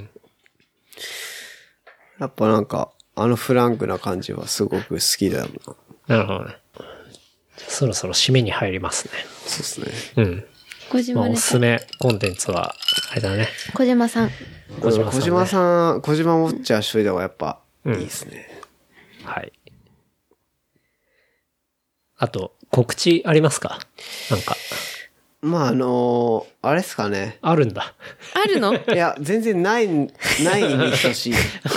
[2.19, 5.49] やっぱなんか、あのフランクな感じはすごく好きだよ
[6.09, 6.17] な。
[6.17, 6.57] なるほどね。
[7.57, 9.13] そろそろ締めに入りますね。
[9.47, 10.25] そうですね。
[10.25, 10.35] うん。
[10.37, 10.45] まあ、
[10.91, 11.59] 小島ネおすすタ。
[11.61, 12.75] めコンテンツは、
[13.13, 13.49] あれだね。
[13.75, 14.31] 小島さん。
[14.81, 18.49] 小島さんね小島さん、小島ウォッチャーしといた方がやっぱいいですね。
[19.23, 19.53] はい。
[22.17, 23.79] あと、告知ありますか？
[24.31, 24.57] なんか、
[25.45, 27.39] まああのーあれっすかね。
[27.43, 27.95] あるんだ。
[28.35, 28.73] あるの？
[28.75, 29.99] いや、全然ない、な
[30.59, 31.35] いに等しい。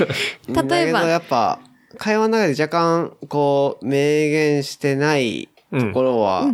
[0.70, 1.60] 例えばやっぱ、
[1.98, 6.46] 会話の中で若干、こう、明言してないところは、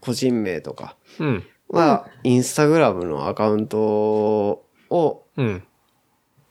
[0.00, 1.44] 個人名とかうん。
[1.70, 3.78] は、インスタグラムのアカウント
[4.90, 5.62] をうん。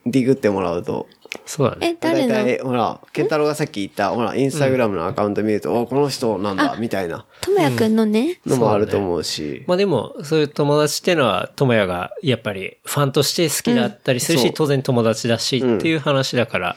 [0.08, 1.06] ディグってもらうと、
[1.48, 1.94] そうだね。
[1.94, 2.34] え、誰の？
[2.34, 7.26] 大体、ほら、ケンタロウがさっき言った、ほら、インスタグラムのアカウント見ると、お、この人なんだ、みたいな。
[7.42, 8.40] ともやくんのね。
[8.46, 14.54] のもあると思うし、まあでも、そういう友達っていうのは、智也がやっぱりファンとして好きだったりするし、うん。
[14.54, 16.76] 当然友達だしうんっていう話だから、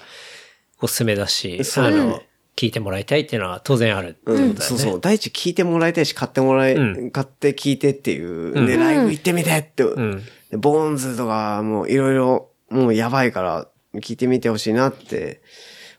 [0.81, 2.23] おすすめだし、そうあの、
[2.57, 4.61] 聞いてもらいたいっていうのは当然あるってことだよね。
[4.61, 5.01] そうそう。
[5.01, 7.11] 第一聞いてもらいたいし、買ってもらい、うん。
[7.11, 8.53] 買って聞いてっていう。
[8.53, 8.67] うん。
[8.67, 9.83] で、ライブ行ってみてって。
[9.83, 10.23] ん。
[10.51, 15.41] でボーンズとか、もういろいろ、もうやばいから、聞いてみてほしいなって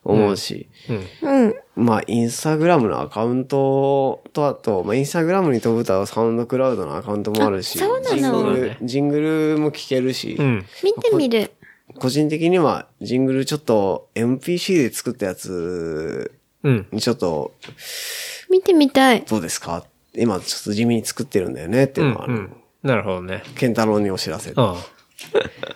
[0.03, 0.69] 思うし。
[1.21, 1.45] うん。
[1.45, 1.55] うん。
[1.75, 9.19] まあ、インスタグラムのアカウントと、あと、まあ、インスタグラムに飛ぶとサウンドクラウドのアカウントもあるし、あそうなのジングルね、ジング
[9.55, 10.65] ルも聞けるし、うん。
[10.83, 11.51] 見てみる。
[11.99, 16.31] 個人的にはジングルちょっと MPC で作ったやつ
[16.63, 16.87] うん。
[16.91, 17.53] にちょっと
[18.49, 19.23] 見てみたい。
[19.23, 19.85] どうですか？
[20.15, 22.55] 今ちょっと地味に作ってるんだよねっていうのは、うん。
[22.83, 23.43] なるほどね。
[23.55, 24.53] ケンタロウにお知らせ。
[24.55, 24.75] ああ。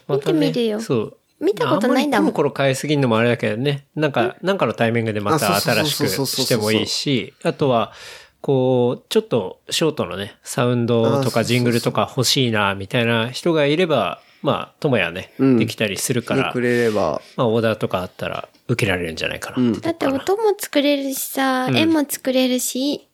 [0.08, 1.18] またね見てみるよそう。
[1.46, 2.20] 見たことないんだ。
[2.20, 3.88] もんあんまりコロコロ変えすぎるのもあれだけどね。
[3.96, 7.94] なんか、なんかのタイミングでまた新しくしてもいいし、あとは、
[8.42, 15.58] こう、ちょっとショートのね、サウンドとかジングルとか欲しいな、みたいな人がいれば、まあ、ともやね、うん。
[15.58, 19.58] できたりするからく、れれば、まあ、オーダーとかあったら受けられるんじゃないかな。
[19.58, 19.82] うん。
[19.82, 21.78] だって音も作れるしさ、うん。
[21.78, 23.08] 絵も作れるし、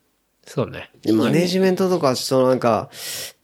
[0.46, 0.90] そうね。
[1.02, 2.90] でマネージメントとかちょっとなんか、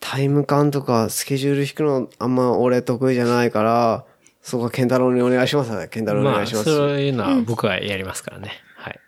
[0.00, 4.04] タイム感とかスケジュール引くのあんま俺得意じゃないから、
[4.48, 5.88] そこはケンタロウにお願いしますね。
[5.88, 6.72] ケンタロウにおまあ、願いしますし。
[6.74, 8.52] そういうのは僕がやりますからね。
[8.76, 9.00] はい。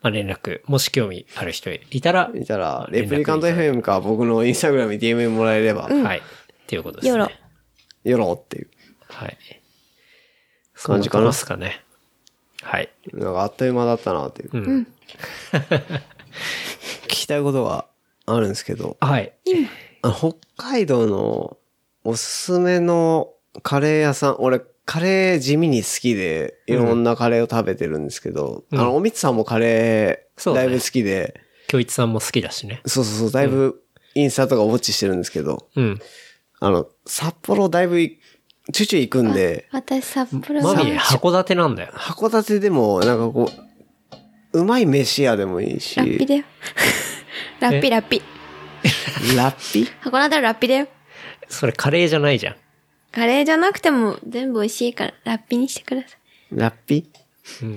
[0.00, 6.18] まあ、連絡、もし興味ある人いたら、見たら、レプリカント FM か僕のインスタグラムに DM もらえれば、はい。
[6.18, 6.22] っ
[6.66, 7.10] ていうことですね。
[7.10, 7.30] よろ。
[8.04, 8.70] よろっていう
[9.08, 9.36] はい。
[10.74, 11.84] 感じかなすかね。
[12.62, 12.88] はい。
[13.12, 14.50] なんかあっという間だったなっていう。
[14.52, 14.86] うん。
[15.52, 17.84] 聞きたいことが
[18.24, 19.34] あるんですけど、はい。
[20.00, 21.58] あ北海道の
[22.04, 32.80] おすすめのカレー屋さん、俺カレー地味に好きで、いろんなカレーを食べてるんですけど、うんあの、おみつさんもカレそうだねーだいぶ好きで、京一さんも好きだしね。
[32.86, 33.84] そうそうそう、だいぶ
[34.16, 36.00] インスタとかウォッチしてるんですけど、うん。
[36.58, 38.18] あの、札幌だいぶい
[38.72, 41.92] ちゅちゅい行くんで、私札幌マミ函館なんだよ。
[41.94, 43.48] 函館でもなんかこ
[44.52, 46.44] う、うまい飯屋でもいいし、ラッピだよ。
[47.60, 48.22] ラッピラッピ。
[49.36, 50.88] ラッピ函館はラッピだよ。
[51.48, 52.56] それカレーじゃないじゃん。
[53.12, 56.16] カレーじゃなくても全部美味しいから、ラッピにしてくださ
[56.52, 57.08] ラッピ
[57.62, 57.76] うん。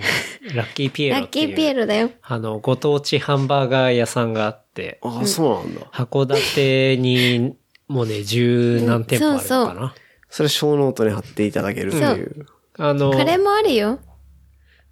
[0.53, 1.05] ラッキーピい。
[1.07, 1.47] エロっていう。
[1.47, 2.11] ラッキーピエロだよ。
[2.21, 5.81] あの、ご当地ハンバーガー屋さんがあって、ああ、そうなんだ。
[5.91, 7.55] 函館に
[7.87, 9.95] もうね、十何店舗あるのかそうそな。
[10.29, 12.47] それショーノートに貼っていただけるっていう。
[12.77, 13.99] あの、カレーもあるよ。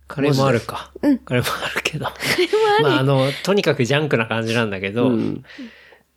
[0.08, 0.92] カレーもあるか。
[1.02, 2.06] うんカレーもあるけど。
[2.84, 5.44] まあ、あの、とにかくジャンクな感じなんだけど、うん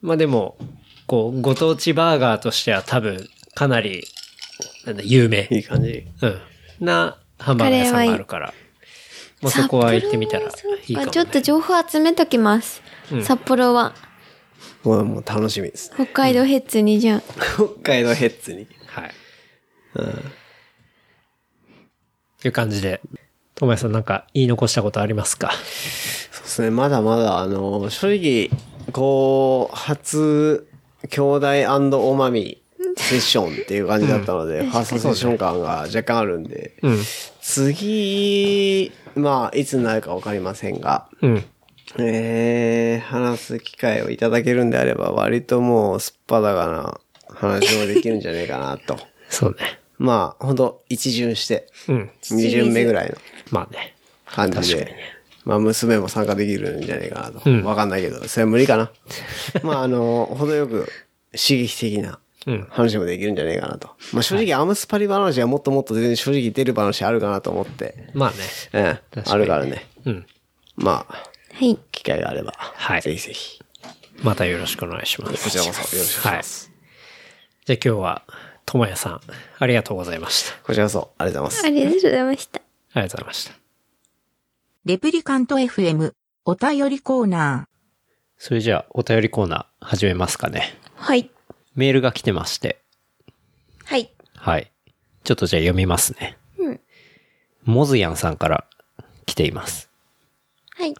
[0.02, 0.58] まあでも、
[1.06, 4.04] こう、ご当地バーガーとしては多分、かなり、
[4.86, 5.48] なんだ、有名。
[5.50, 6.06] いい感じ。
[6.22, 6.40] うん。
[6.80, 8.54] な、ハンバーガー屋さんがあるから。
[9.42, 10.48] まあそこは行ってみたらい
[10.88, 12.82] いかも、ちょっと情報集めときます。
[13.12, 13.94] うん札幌は。
[14.82, 15.90] もうもう楽しみです。
[15.94, 17.22] 北海道ヘッズにじゃあ。
[17.82, 18.66] 北海道ヘッズに。
[18.86, 19.10] はい。
[19.96, 20.32] うん。
[22.40, 23.00] という感じで、
[23.54, 25.50] ともやさんなんか言い残したことありますか？
[26.32, 26.70] そうですね。
[26.70, 28.50] まだまだ、あの、正直、
[28.92, 30.66] こう、初、
[31.10, 31.46] 兄弟
[32.10, 32.62] おまみ
[32.96, 36.98] セッションっていう感じだったので、ファーストセッション感が若干あるんで、うん。
[37.40, 41.44] 次、まあ、いつになるかわかりませんが、うん。
[41.98, 48.98] えー、話す機会をいただけるんであれば、割ともう、すっぱだかな話もできるんじゃないかなと。
[49.28, 49.80] そうね。
[49.98, 52.10] まあ、ほんと、一巡して、うん。
[52.22, 53.16] 二巡目ぐらいの
[53.50, 53.94] まあね。
[54.26, 54.96] 感じで、
[55.44, 57.42] まあ、娘も参加できるんじゃないかなと。
[57.44, 58.90] うんわかんないけど、それは無理かな。
[59.62, 60.88] まあ、あの、程よく
[61.32, 62.18] 刺激的なうん。
[62.70, 63.88] 話もできるんじゃないかなと。
[64.12, 68.36] まあ、正直、アムスパリ話はもっともっと全然正直出る話あるかなと思って、まあね。
[68.72, 69.86] ええ、確かにあるからね。
[70.04, 70.26] うん。
[70.76, 71.14] まあ、
[71.54, 71.78] はい。
[71.92, 73.60] 機会があれば、はいぜひぜひ。
[74.22, 75.44] またよろしくお願いします。
[75.44, 76.72] こちらこそよろしくお願いします。
[77.64, 78.22] じゃあ今日は、
[78.66, 79.20] ともやさん、
[79.58, 80.56] ありがとうございました。
[80.64, 81.70] こちらこそ、ありがとうございますあ。
[81.70, 82.60] りがとうございました。
[82.60, 83.52] ありがとうございました。
[84.84, 86.12] レプリカント FM
[86.44, 87.68] お便りコーナ
[88.36, 90.78] それじゃあ、お便りコーナー始めますかね。
[90.94, 91.30] はい。
[91.74, 92.82] メールが来てまして。
[93.84, 94.10] はい。
[94.36, 94.70] はい。
[95.24, 96.36] ちょっとじゃあ読みますね。
[96.58, 96.80] うん。
[97.64, 98.66] モズヤンさんから
[99.26, 99.90] 来ています。
[100.76, 100.94] はい。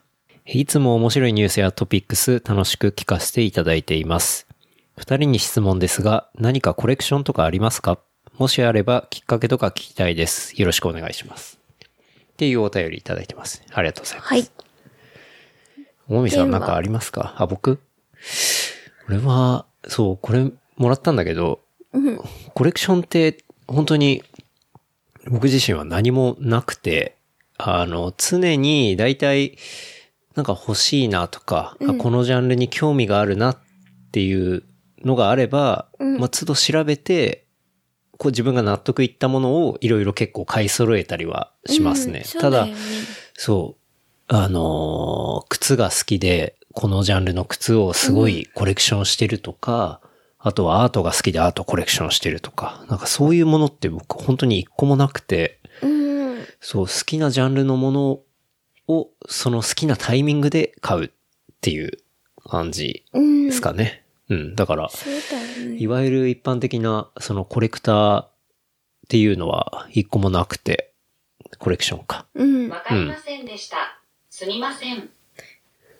[0.46, 4.46] いつも面白いニュースやトピックス楽しく聞かせていただいています。
[4.96, 7.98] 二人に質問ですが、何かコレクションとかありますか？
[8.38, 10.60] もしあればきっかけとか聞きたいです。
[10.60, 11.58] よろしくお願いします。
[12.32, 13.62] っていうお便りいただいてます。
[13.72, 14.28] ありがとうございます。
[14.28, 14.50] はい。
[16.08, 17.34] もみさんなんかありますか？
[17.38, 17.80] あ、僕？
[19.08, 21.60] 俺は、そう、これもらったんだけど、
[21.92, 22.20] うん。
[22.54, 24.22] コレクションって本当に
[25.26, 27.16] 僕自身は何もなくて、
[27.56, 29.56] あの、常に大体
[30.34, 33.58] なんか欲しいなとか、あこのジャンルに興味があるなっ
[34.12, 34.64] ていう
[35.04, 37.44] のがあれば、うんまあ、都度調べて、
[38.18, 42.24] こう自分が納得いったものをいろいろ結構買い揃えたりはしますね。
[42.34, 42.66] うんただ
[43.34, 43.80] そう。
[44.26, 50.00] あのー靴が好きで、このジャンルの靴をすごいコレクションしてるとか、
[50.46, 56.44] あとはアートが好きでアートコレクションしてるとか、なんかそういうものって僕本当に一個もなくて、うん。
[56.60, 58.20] そう、好きなジャンルのもの
[58.86, 61.10] を、その好きなタイミングで買うっ
[61.62, 61.92] ていう
[62.46, 63.46] 感じうん。
[63.46, 64.04] ですかね。
[64.28, 64.54] うん。
[64.54, 65.76] だから、ね。
[65.78, 68.30] いわゆる一般的な、そのコレクターっ
[69.08, 70.92] ていうのは一個もなくて、
[71.58, 72.26] コレクションか。
[72.34, 72.68] うん。
[72.68, 73.98] わかりませんでした。
[74.28, 75.08] すみません。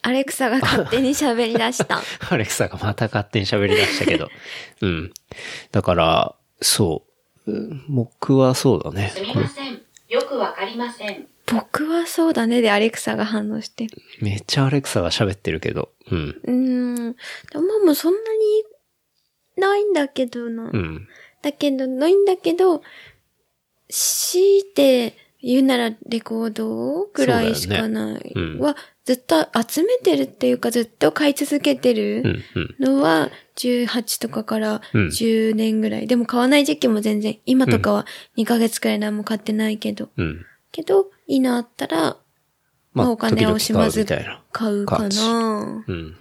[0.06, 2.02] アレクサが勝手に喋り出した。
[2.28, 4.28] アレクサがまた勝手に喋り出したけど。
[4.82, 5.14] うん。
[5.72, 7.04] だから、そ
[7.46, 7.50] う。
[7.50, 9.20] うん僕はそうだねす。
[9.22, 9.82] みません。
[10.08, 11.26] よくわかりません。
[11.46, 13.96] 僕はそうだねでアレクサが反応してる。
[14.20, 15.90] めっちゃアレクサが喋ってるけど。
[16.10, 16.40] うん。
[16.44, 16.52] うー
[17.10, 17.12] ん。
[17.12, 18.64] でももうそんなに
[19.56, 20.64] ないんだけどな。
[20.70, 21.08] うん。
[21.42, 22.82] だけど、ないんだけど、
[23.88, 28.14] 強いて言うならレコードぐらいしかない。
[28.14, 32.26] ねうんは、ずっと集めてるっていうかずっと買い続けてうるん。
[32.58, 32.96] うん。
[32.96, 36.06] のは18とかからうん10年ぐらい。
[36.06, 38.06] でも買わない時期も全然、今とかは
[38.38, 40.08] 2ヶ月くらい何も買ってないけど。
[40.16, 40.46] うん。
[40.72, 42.16] けど、いいのあったら、
[42.94, 44.06] まあお金を惜しまず
[44.52, 46.16] 買うかなうん。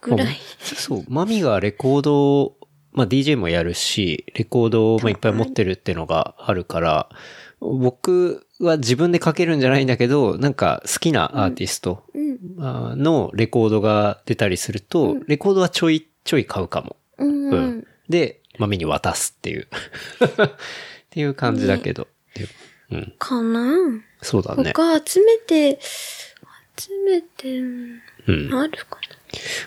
[0.00, 0.36] ぐらい。
[0.58, 2.56] そう、マミがレコードを、
[2.90, 7.08] まあ DJ もやるし、レコードをまあいっぱい持ってるっていうのがあるから、
[7.62, 12.02] 僕は自分で書けるんじゃないんだけど、なんか好きなアーティスト
[12.58, 16.96] のレコードが出たりすると、レコードはちょいちょい買うかも。
[17.18, 17.50] うん。
[17.50, 17.86] ううんん。
[18.08, 19.68] で、マミに渡すっていう。
[20.26, 20.50] っ
[21.10, 22.08] ていう感じだけど。
[22.34, 22.48] で
[22.90, 23.14] うん。
[23.18, 23.76] かな？
[24.22, 24.72] そうだね。
[24.74, 25.78] 他集めて、
[26.76, 28.54] 集めて、うん。
[28.54, 28.98] あるか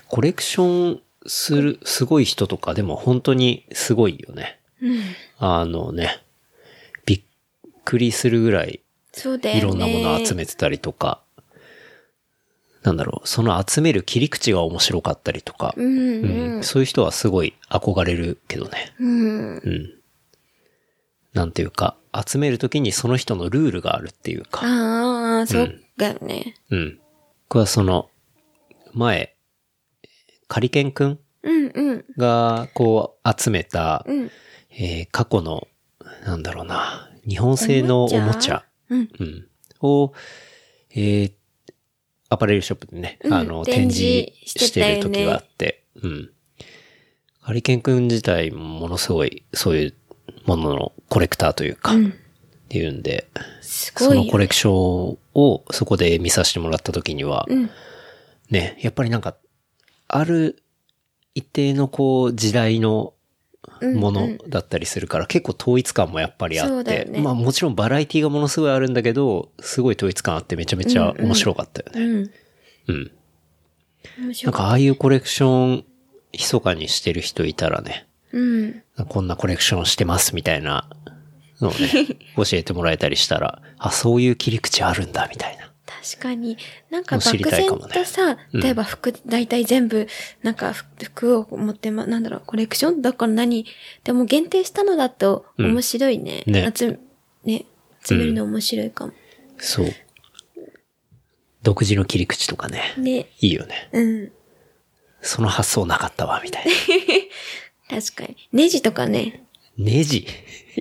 [0.07, 4.59] コレクションする、すごい人とかでも本当にすごいよね。
[4.81, 5.01] なうん。
[5.61, 6.24] あのね、
[7.85, 8.81] くりするぐらい。
[9.53, 11.21] いろんなものを集めてたりとか、
[12.83, 16.63] なんだろう、その集める切り口が面白かったりとか、うんうん。
[16.63, 18.93] そういう人はすごい憧れるけどね。
[18.99, 19.57] うん。
[19.57, 19.93] うん。
[21.33, 26.55] なんていうか、集めるときにその人のルールがあるっていうか、ああ、そうだよね。
[26.69, 26.99] うん。
[27.49, 28.09] 僕はその、
[28.93, 29.35] 前、
[30.47, 32.05] カリケンくんうんうん。
[32.17, 34.31] がこう集めた、うん。
[34.71, 35.67] えー過去の、
[36.25, 39.09] なんだろうな、日本製のおもちゃ、うん。
[39.19, 39.47] うん、
[39.81, 40.13] を、
[40.91, 41.31] えー
[42.27, 46.31] アパレルショップでね、うんあの、展展示示ししてる時があって、うん。
[47.39, 49.93] ハリケン君自体もものすごい、そういう
[50.45, 52.13] もののコレクターというか、うん
[52.65, 53.27] っていうんで、
[53.61, 54.21] すごいよ。
[54.21, 57.69] そのコレクションをそこで見させてもらった時には、うん。
[58.49, 59.35] ね、やっぱりなんか、
[60.07, 60.63] ある
[61.35, 63.13] 一定のこう、時代の
[63.93, 72.31] ものだったりするから、結構統一感もやっぱりあって、ねまあもちろんバラエティがものすごいあるんだけど、すごい統一感あってめちゃめちゃ面白かったよね。
[72.87, 72.95] うん。
[72.95, 73.11] うん。
[74.19, 75.85] 面白かっなんかああいうコレクション、
[76.33, 78.37] 密かにしてる人いたらね、た。
[78.37, 78.83] うん。
[79.07, 80.89] こんなコレクションしてますみたいな
[81.61, 81.77] のをね、
[82.35, 85.64] 教えてもらえたりしたら、あ、そういう切り口あるんだみたいな。
[86.05, 86.57] 確かに。
[86.91, 90.07] なんか漠然とさ、うん例えば服、大体全部、
[90.43, 93.65] なんか服服を持ってま、なんだろう、コレクションだから何
[94.03, 96.43] でも限定したのだとうん面白いね。
[96.45, 96.99] ね集
[97.43, 97.65] め、ね、
[98.03, 99.13] 集めるの面白いかも。
[99.57, 99.87] そう。
[101.63, 103.31] 独自の切り口とかね、ね。
[103.39, 103.89] いいよね。
[103.91, 104.31] うん。
[105.21, 106.71] その発想なかったわ、みたいな。
[107.99, 108.37] 確かに。
[108.51, 109.43] ネジとかね。
[109.75, 110.27] ネジ？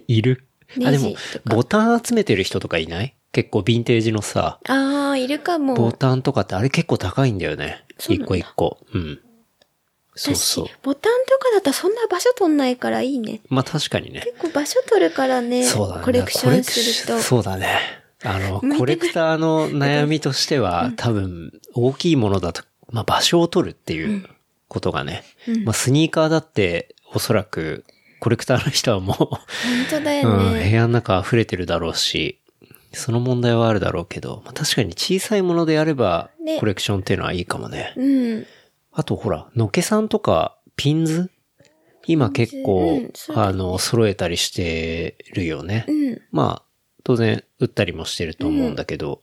[0.07, 0.47] いる？
[0.77, 3.17] あ、でネジもボタン集めてる人とかいない？
[3.35, 5.75] 結構ヴィンテージのさ、ああ、いるかも。
[5.75, 7.85] ボタンとかってあれ結構高いんだよね。
[8.09, 8.79] 一個一個。
[8.95, 9.21] うん。
[10.15, 10.73] そうそう私。
[10.83, 13.41] ボタンとかだったらそんな場所取んないからいいね。
[13.49, 14.21] まあ確かにね。
[14.25, 15.65] 結構場所取るからね。
[15.65, 16.05] そうだね。
[16.05, 17.21] コレクションすると。
[17.21, 17.77] そうだね。
[18.23, 24.25] あの、 コレクターの悩みとしては、多分、大きいものだと、まあ場所を取るっていう
[24.69, 25.25] ことがね。
[25.65, 27.85] まあスニーカーだって、おそらく、
[28.21, 29.41] コレクターの人はもう、本
[29.91, 30.73] 当だうよん、部ね。
[30.73, 32.39] 屋の中溢れてるだろうし、
[32.95, 37.95] その問題はあるだろうけど、まあ、確かに小さいものであればね、コレクションっていうのはいいかもね。
[37.97, 38.47] うん。
[38.93, 41.31] あとほら、のけさんとか、ピンズ？
[42.07, 45.87] 今結構、うんあの、揃えたりしてるよね。
[45.89, 46.23] うん。
[46.31, 46.65] まあ、
[47.03, 49.23] 当然、売ったりもしてると思うんだけど、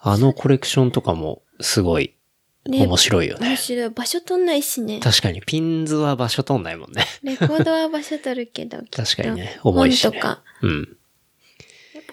[0.00, 2.14] あのコレクションとかも、すごい、
[2.68, 3.56] ね面白いよね面。
[3.56, 3.90] 白い。
[3.90, 4.98] 場所取んないしね。
[5.00, 7.04] 確かに、ピンズは場所取んないもんね。
[7.22, 8.78] レコードは場所取るけど。
[8.90, 10.42] 確かにね重いしね本とか。
[10.62, 10.95] うん。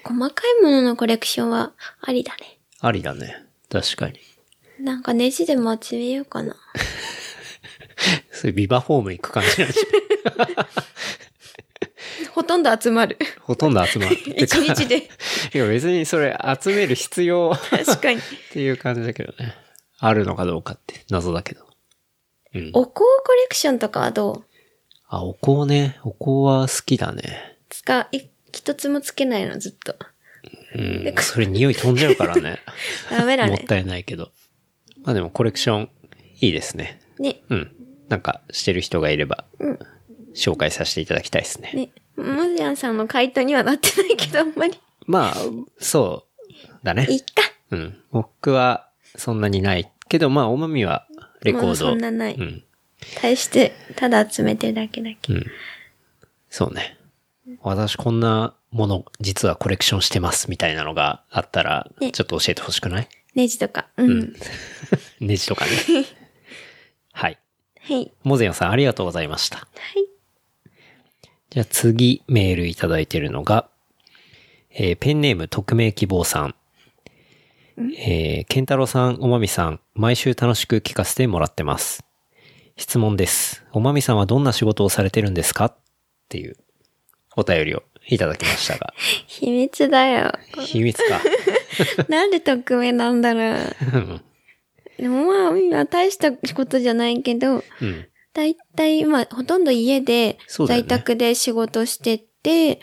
[0.04, 2.60] 細かいもののコレクションはありだね。
[2.82, 3.36] ありだね。
[3.70, 4.20] 確かに。
[4.80, 6.56] なんかネジでも集めようかな。
[8.32, 10.68] そういうビバホーム行く感じなんじゃ
[12.34, 13.18] ほとんど集まる。
[13.42, 14.18] ほとんど集まる。
[14.38, 15.10] 一日で。
[15.54, 18.20] いや別にそれ集める必要っ確かに。
[18.52, 19.54] ていう感じだけどね。
[20.00, 21.66] あるのかどうかって謎だけど。
[22.54, 22.72] うん。
[22.74, 24.44] お香コレクションとかはどう？
[25.08, 26.00] あ、お香ね。
[26.04, 27.58] お香は好きだね。
[27.70, 28.22] 使う、い
[28.54, 29.96] 一つもつけないの、ずっと。
[30.76, 31.14] うん。
[31.20, 32.60] それ匂い飛んじゃうからね。
[33.10, 33.52] ダメだね。
[33.52, 34.32] もったいないけど。
[35.04, 35.90] まあでもコレクション
[36.40, 37.02] いいですね。
[37.20, 37.76] ね、うん。
[38.10, 39.46] なんかしてる人がいれば、
[40.36, 41.72] 紹介させていただきたいですね。
[41.74, 41.90] ね。
[42.16, 44.80] モジアンさんの回答にはなってないけど、あんまり。
[45.06, 45.36] まあ、
[45.80, 46.28] そ
[46.62, 47.08] うだね。
[47.10, 47.44] いいか。
[47.72, 47.98] うん。
[48.12, 49.92] 僕はそんなにない。
[50.10, 51.08] けどまあ、おまみは
[51.42, 51.68] レコード。
[51.68, 52.64] まあそんなないうん。
[53.20, 55.34] 対して、ただ集めてるだけだけ。
[55.34, 55.46] うん。
[56.50, 56.98] そうね。
[57.62, 63.08] 私こんなもの、実はコレクションしてますみたいなのがあったら、ねちょっと教えてほしくない？
[63.36, 63.88] ネジとか。
[63.98, 64.34] うん。
[65.20, 65.72] ネジとかね。
[67.12, 67.38] はい。
[67.82, 68.12] はい。
[68.24, 69.58] モゼヨンさんありがとうございました。
[69.58, 69.68] はい。
[71.50, 73.70] じゃあ次メールいただいてるのが、
[74.72, 76.56] えーペンネーム匿名希望さん。
[77.98, 82.04] えー、ケンタロウさん、おまみさん、毎週楽しく聞かせてもらってます。
[82.78, 83.64] 質問です。
[83.72, 85.66] おまみさんはどんな仕事をされてるんですか？
[85.66, 85.76] っ
[86.30, 86.56] ていう
[87.36, 88.94] お便りをいただきましたが。
[89.28, 90.32] 秘密だよ。
[90.60, 91.22] 秘密か。
[92.10, 94.22] なんで匿名なんだろう。
[94.98, 98.08] でもまあ、今大したことじゃないけど、うん。
[98.34, 102.80] だいたい今、ほとんど家で、在宅で仕事してて、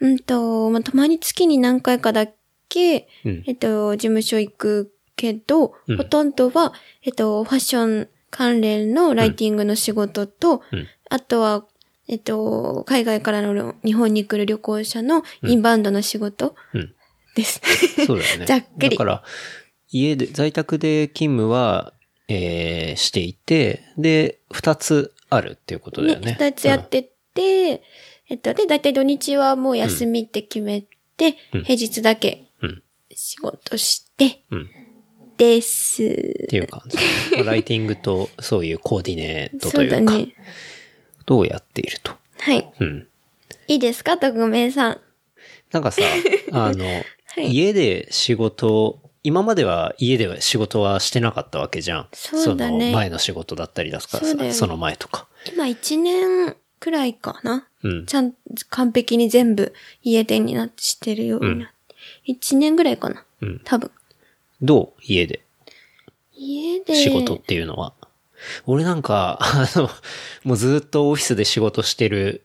[0.00, 2.26] うん、と、まあ、たまに月に何回かだ
[2.68, 6.72] け、うんえっと、事務所行くけど、うんほとんどは、
[7.02, 11.64] えっと、ファッション関連のライティングの仕事と、うんあとは、
[12.08, 16.94] えっと、海外からの日本に来る旅行者のインバウンドの仕事うん。
[17.34, 17.60] です。
[18.06, 18.46] そうだよね。
[18.48, 19.22] ざっくりだから、
[19.90, 21.92] 家で、在宅で勤務は、
[22.28, 26.36] えー、していて、で、二つあるっていうことだよね。
[26.38, 27.82] 二つやってて、
[28.28, 30.82] えっと、で、だいたい土日はもう休みって決め
[31.16, 32.82] て、うん平日だけうん。
[33.14, 34.58] 仕事して、うん。
[34.58, 34.70] うん。
[35.36, 36.02] です。
[36.02, 36.06] っ
[36.48, 36.96] ていう感じ。
[37.36, 40.34] まあライティングとそういうコーディネートとそいううか、 だね。
[41.26, 42.12] どうやっていると。
[42.38, 42.72] はい。
[42.80, 43.06] うん。
[43.68, 44.16] いいですか？
[44.18, 45.00] 匿名さん。
[45.72, 46.00] なんかさ、
[46.52, 46.84] あの、
[47.42, 52.08] い家で仕事、今までは家では仕事はしてなかったわけじゃん。
[52.12, 55.26] そうだねの前の仕事だったりだとかさ、そその前とか。
[55.52, 57.66] 今一年くらいかな。
[57.82, 58.14] うんち。
[58.14, 58.34] ゃん、
[58.70, 61.74] 完璧に全部家でになってしてるようになって。
[62.24, 63.24] 一、年ぐらいかな。
[63.42, 63.60] うん。
[63.64, 63.90] 多分。
[64.62, 65.02] どう？
[65.02, 65.44] 家で
[66.34, 66.94] 家で。
[66.94, 67.92] 仕事っていうのは。
[68.66, 69.90] 俺なんか、あの、
[70.44, 72.44] もうずっとオフィスで仕事してる、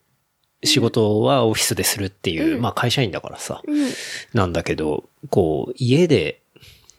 [0.64, 3.90] 仕事はオフィスでするっていう、まあ会社員だからさ、うん。
[4.34, 6.42] なんだけど、こう、家で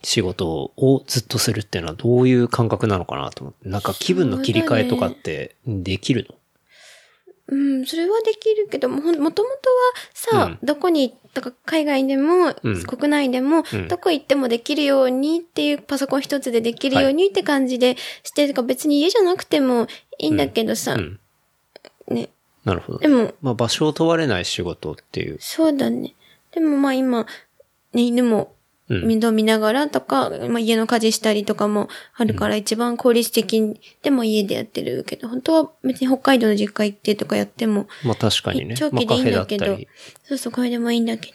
[0.03, 3.69] 仕事をずっとするっていうのはどういう感覚なのかなと思って。
[3.69, 6.35] なんか気分の切り替えとかってできるの？
[7.49, 9.49] うん、それはできるけども、もともとは
[10.15, 19.87] さ、うんどこに行ったか、海外でも、うん国内でも、うんどこ行ってもできるようにっていう、パソコン一つでできるようにって感じでしてるか、別に家じゃなくても
[20.19, 21.21] いいんだけどさ、うん。
[22.09, 22.29] ね。
[22.65, 23.09] なるほどで。
[23.09, 25.39] も、まあ場所を問われない仕事っていう。
[25.41, 26.15] そうだね。
[26.53, 27.27] でもまあ今、
[27.93, 28.49] ね、犬もうん。
[29.01, 38.75] 面倒見ながらとか、まあ家の家事したりとかもあるから一番効率的に、でも家でやってるけど、本当は別に北海道の実家行ってとかやっても、まあ確かにね。
[38.77, 39.79] 長期でいいんだけど、
[40.25, 41.35] そうそう、これでもいいんだけど。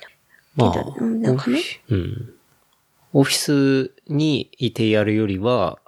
[0.55, 1.59] まあなんかね。
[1.89, 2.33] うん。
[3.13, 5.79] オフィスにいてやるよりは、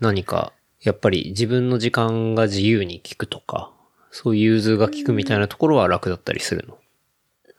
[0.00, 3.72] 何か、やっぱり自分の時間が自由に効くとか、
[4.12, 6.78] そういう融通が効くみたいなところは楽だったりするの？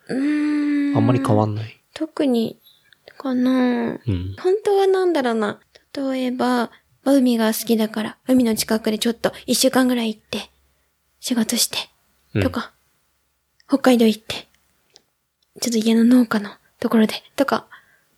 [0.09, 0.97] うーん。
[0.97, 1.77] あんまり変わんない？
[1.93, 2.57] 特に、
[3.18, 3.99] かな？
[4.05, 4.36] うん。
[4.39, 5.59] 本当はなんだろうな。
[5.93, 6.72] 例えば、
[7.03, 10.49] まあ海が好きだから、海の近くでちょっと一週間ぐらい行って、
[11.20, 11.78] 仕事して、
[12.34, 12.74] うんとか、
[13.68, 14.47] 北海道行って、
[15.61, 17.68] ちょっと家の農家のところで、とか、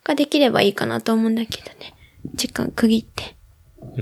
[0.04, 1.94] ができればいいかなと思うんだけどね。
[2.34, 3.36] 時間区切って、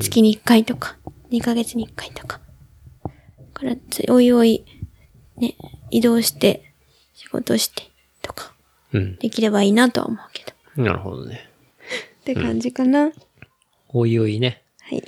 [0.01, 0.97] 月に1回とか、
[1.31, 2.41] 2ヶ月に1回とか。
[3.05, 3.11] だ
[3.55, 4.65] からつ、おいおい、
[5.37, 5.57] ね、
[5.91, 6.73] 移動して、
[7.15, 7.85] 仕事して、
[8.23, 8.53] とか、
[8.93, 9.17] うん。
[9.17, 10.53] できればいいなとは思うけど。
[10.83, 11.51] なるほどね。
[12.21, 13.11] って感じかな。
[13.89, 14.63] おいおいね。
[14.81, 15.03] はい。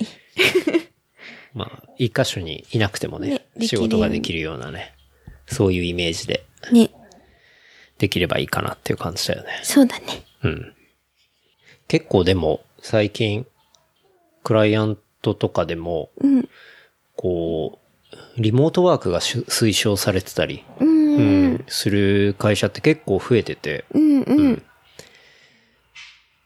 [1.53, 4.93] まあ、一箇所にいなくてもね、ね仕事ができるようなね、
[5.47, 6.91] そういうイメージでね、
[7.97, 9.59] できればいいかなっていう感じだよね。
[9.63, 10.23] そうだね。
[10.43, 10.73] うん。
[11.87, 13.45] 結構でも、最近、
[14.43, 16.49] クライアントとかでも、うん。
[17.15, 17.79] こ
[18.37, 20.87] う、リモートワークがし推奨されてたり、うん。
[20.87, 21.53] ううん。
[21.55, 24.21] ん、する会社って結構増えてて、うん。
[24.21, 24.63] うん。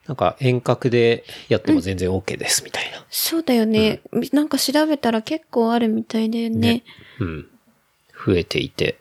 [0.07, 3.03] なんか遠隔でやっても全然 OK ですみたいな。
[3.09, 4.01] そうだよね。
[4.31, 6.83] なんか調べたら結構あるみたいだよね。
[7.19, 7.47] うん。
[8.25, 8.99] 増えていて。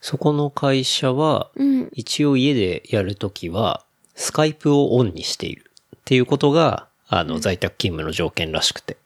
[0.00, 1.88] そこの会社は、うん。
[1.92, 8.96] 一応家でやるときは、スカイプをオンにしているっていうことが、あの、在宅勤務の条件らしくて。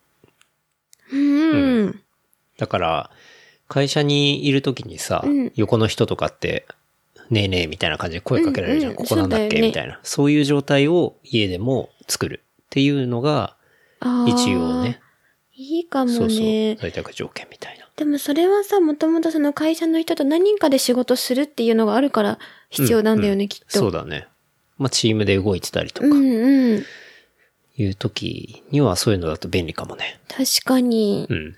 [1.12, 2.00] うん。
[2.58, 3.10] だから、
[3.68, 6.66] 会社にいるときにさ、うん横の人とかって、
[7.30, 8.92] ねえねえみたいな感じで声かけられるじゃん。
[8.92, 10.00] うんうんここなんだっけ、ねみたいな。
[10.02, 13.56] そういう状態を家でも作るっていうのが、
[14.26, 15.00] 一応ね。
[15.54, 16.16] いいかもね。
[16.16, 16.76] そうそう。
[16.76, 17.88] 在宅条件みたいな。
[17.96, 22.38] でもそれはさ、もともとその会社の人と何人かで仕事するっていうのがあるから
[22.70, 23.78] 必要なんだよね、うんきっと。
[23.78, 24.28] そうだね。
[24.76, 26.84] まあ、チームで動いてたりとかう、んうん。
[27.76, 30.20] いう時にはそういうのだと便利かもね。
[30.28, 31.34] 確かにう。
[31.34, 31.56] ん。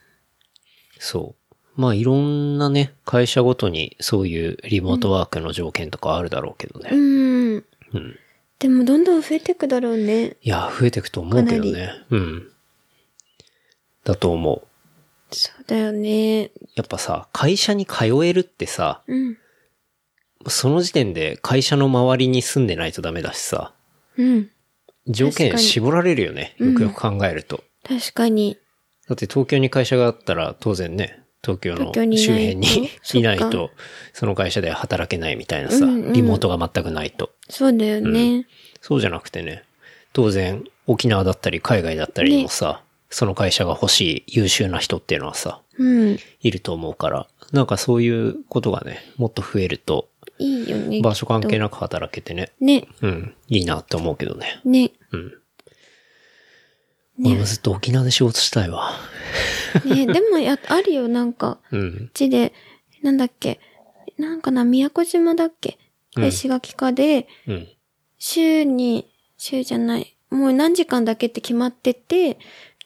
[0.99, 1.40] そう。
[1.77, 6.91] まあ、いろんなね、会社ごとにそういうリモートワークの条件とかあるだろうけどうね。
[6.91, 7.55] ん。
[7.55, 8.19] うん。
[8.59, 10.37] でもどんどん増えてくだろうね。
[10.43, 11.91] いや、増えていくと思うけどかね。
[12.11, 12.49] うん。
[14.05, 14.67] だと思う。
[15.35, 16.51] そうだよね。
[16.75, 19.39] やっぱさ、会社に通えるってさ、うん。
[20.49, 23.73] その時点で会社の周りに住んでないとダメだしさ、
[24.17, 24.51] うん。
[25.07, 26.55] 条件絞られるよね。
[26.59, 27.63] よくよく考えると。
[27.87, 28.59] 確かに。
[29.09, 33.71] だって東京に会社があったら当然ね、東京の周辺に いないと、
[34.13, 37.31] その会社で働けないみたいなさ、うんうんリモートが全くないと。
[37.49, 38.47] そうだよね。
[38.81, 39.63] そうじゃなくてね、
[40.13, 46.19] 当然沖縄だったり海外だったりにもさ、その会社が欲しい優秀な人っていうのはさ、うん。
[46.41, 51.01] いると思うから、なんかそういうことがね、もっと増えると、いいよね。
[51.03, 52.87] 場所関係ななく働けてね、ね。
[53.03, 54.61] うん、いいなって思うけどね。
[54.65, 54.93] ね。
[55.13, 55.33] うん。
[57.25, 58.93] 俺もずっと沖縄で仕事したいわ。
[59.85, 60.07] ね。
[60.07, 61.59] でもや、あるよ、なんか。
[61.71, 62.09] うんこっ。
[62.13, 62.53] ちで、
[63.03, 63.61] なんだっけ。
[64.19, 65.79] なんかな、宮古島だっけ。
[66.17, 67.69] うん石垣かで、うん。
[68.19, 70.17] 週に、週じゃない。
[70.31, 72.39] もう何時間だけって決まってて、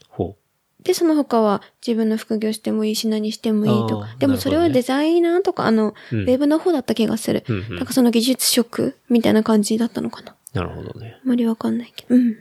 [0.09, 0.37] ほ
[0.83, 4.01] で、その他は自分の副業してもいいし何してもいいと。
[4.01, 7.45] かでもそれはデザイナーとか、あの、うんウェブの方だった気がする。
[7.49, 10.37] うんうんなんかその技術職みたいな感じだったのかな。
[10.55, 10.57] う。
[10.57, 11.17] なるほどね。
[11.17, 12.15] あまりわかんないけど。
[12.15, 12.37] うん。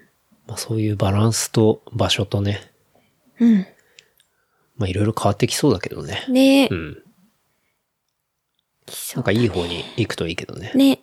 [0.47, 2.59] まあそういうバランスと場所とね、
[3.39, 3.67] うん。
[4.75, 6.25] まあいろいろ変わってきそうだけどね。
[6.29, 6.75] ねえう。
[6.75, 7.03] ん。
[8.85, 10.71] きそうんなかいい方に行くといいけどね。
[10.75, 10.99] ね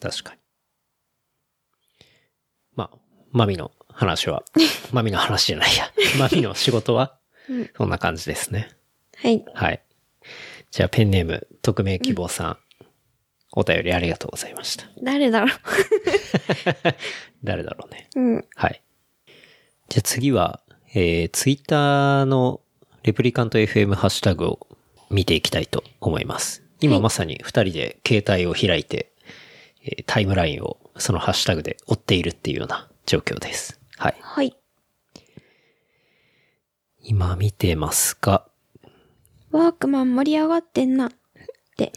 [0.00, 0.40] 確かに。
[2.74, 2.98] まあ、
[3.30, 4.44] マミの話は、
[4.92, 5.92] マミの話じゃないや。
[6.18, 7.18] マミの仕事は、
[7.76, 8.70] そんな感じですね。
[9.16, 9.44] はい。
[9.54, 9.82] はい。
[10.70, 12.58] じゃあペンネーム、匿名希望さん。
[13.52, 14.86] お便りありがとうございました。
[15.02, 15.48] 誰だろ
[17.44, 18.08] 誰だろうね。
[18.16, 18.20] う。
[18.20, 18.44] うん。
[18.54, 18.82] はい。
[19.88, 20.62] じゃあ次は、
[20.94, 22.60] えー、ツイッターの
[23.02, 24.66] レプリカント FM ハッシュタグを
[25.10, 26.62] 見ていきたいと思います。
[26.80, 29.12] 今まさに二人で携帯を開いて、
[29.84, 33.80] えータイムラインをそのハッシュタグで追っているっていうような状況です。
[33.98, 34.16] はい。
[34.20, 34.56] はい。
[37.02, 38.46] 今見てますが、
[39.50, 41.08] ワークマン盛り上がってんな。
[41.08, 41.10] っ
[41.76, 41.92] て。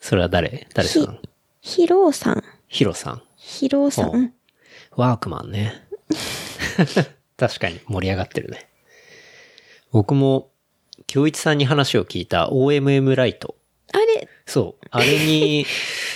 [0.00, 0.66] それは誰？
[0.74, 1.20] 誰さん？
[1.60, 2.44] ヒローさん。
[2.68, 3.22] ヒロさん。
[3.36, 4.32] ヒローさん。
[4.96, 5.86] ワークマンね。
[7.36, 8.68] 確かに盛り上がってるね。
[9.90, 10.50] 僕も、
[11.06, 13.54] 京一さんに話を聞いた OMM ライト。
[13.92, 14.86] あれ、そう。
[14.90, 15.66] あれに、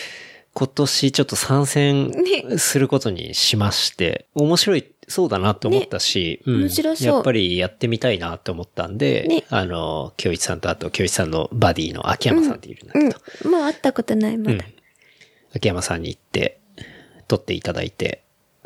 [0.54, 6.68] 今年ちょっと参戦ねすることにしまして、面白い、そうだなって思ったし、うん
[7.00, 13.50] やっぱりやってみたいなって思ったんで、ねあの、京一さんとあと京一さんのバディの秋山さんっているんだけど、うん。
[13.52, 14.64] まあ、会ったことない、まだ。
[15.54, 16.60] 秋山さんに行って、
[17.28, 18.24] 撮っていただいて、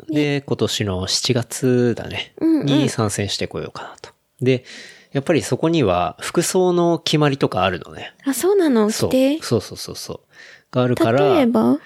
[0.09, 4.11] で、今年の7月だね、うんうんに参戦してこようかなと。
[4.41, 4.63] で、
[5.11, 8.13] やっぱりそこには服装の決まりとかあるのね。
[8.25, 8.89] あ、そうなの？
[8.89, 10.19] そうそうそうそう。
[10.71, 11.77] があるから、例えば？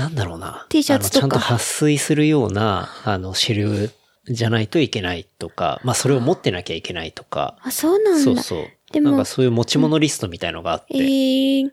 [0.00, 0.66] なんだろうな。
[0.70, 3.90] T シャツとかちゃんと撥水するような、あの、シェル
[4.32, 7.58] じゃないといけないとか、まあそれを持ってなきゃいけないとか。
[7.62, 8.20] あ、そうなんだ。
[8.20, 8.66] そうそう。
[8.92, 11.70] でもなんかそういう持ち物リストみたいのがあって、えー、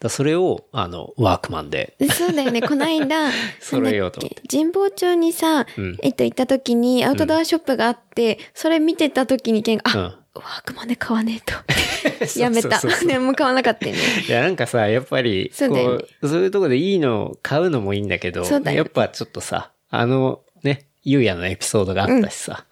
[0.00, 2.62] だそれを、あの、ワークマンで、そうだよね。
[2.62, 3.30] こないだ、
[3.60, 12.40] 揃えようと思って神保町にさ、うんえっと、行った時にアウトドアショップがあって、それ見てた時にケンが、あ、うんワークマンで買わねえと。
[12.40, 13.08] やめたそうそうそう。
[13.08, 14.00] でも買わなかったよね。
[14.26, 15.66] いや、なんかさ、やっぱり、こ
[16.22, 22.66] う、そういうとこでいいのを買うのもいいんだけど、そうだよやっぱちょっとさ、あの、ね、ゆうやのエピソードがあったしさ、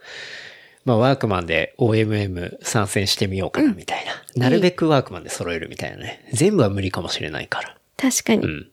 [0.84, 4.12] まあ、ワークマンで OMM 参戦してみようかな、みたいな。
[4.36, 6.28] なるべくワークマンで揃えるみたいなね。
[6.32, 7.76] 全部は無理かもしれないから。
[7.96, 8.42] 確かに。
[8.42, 8.68] うん。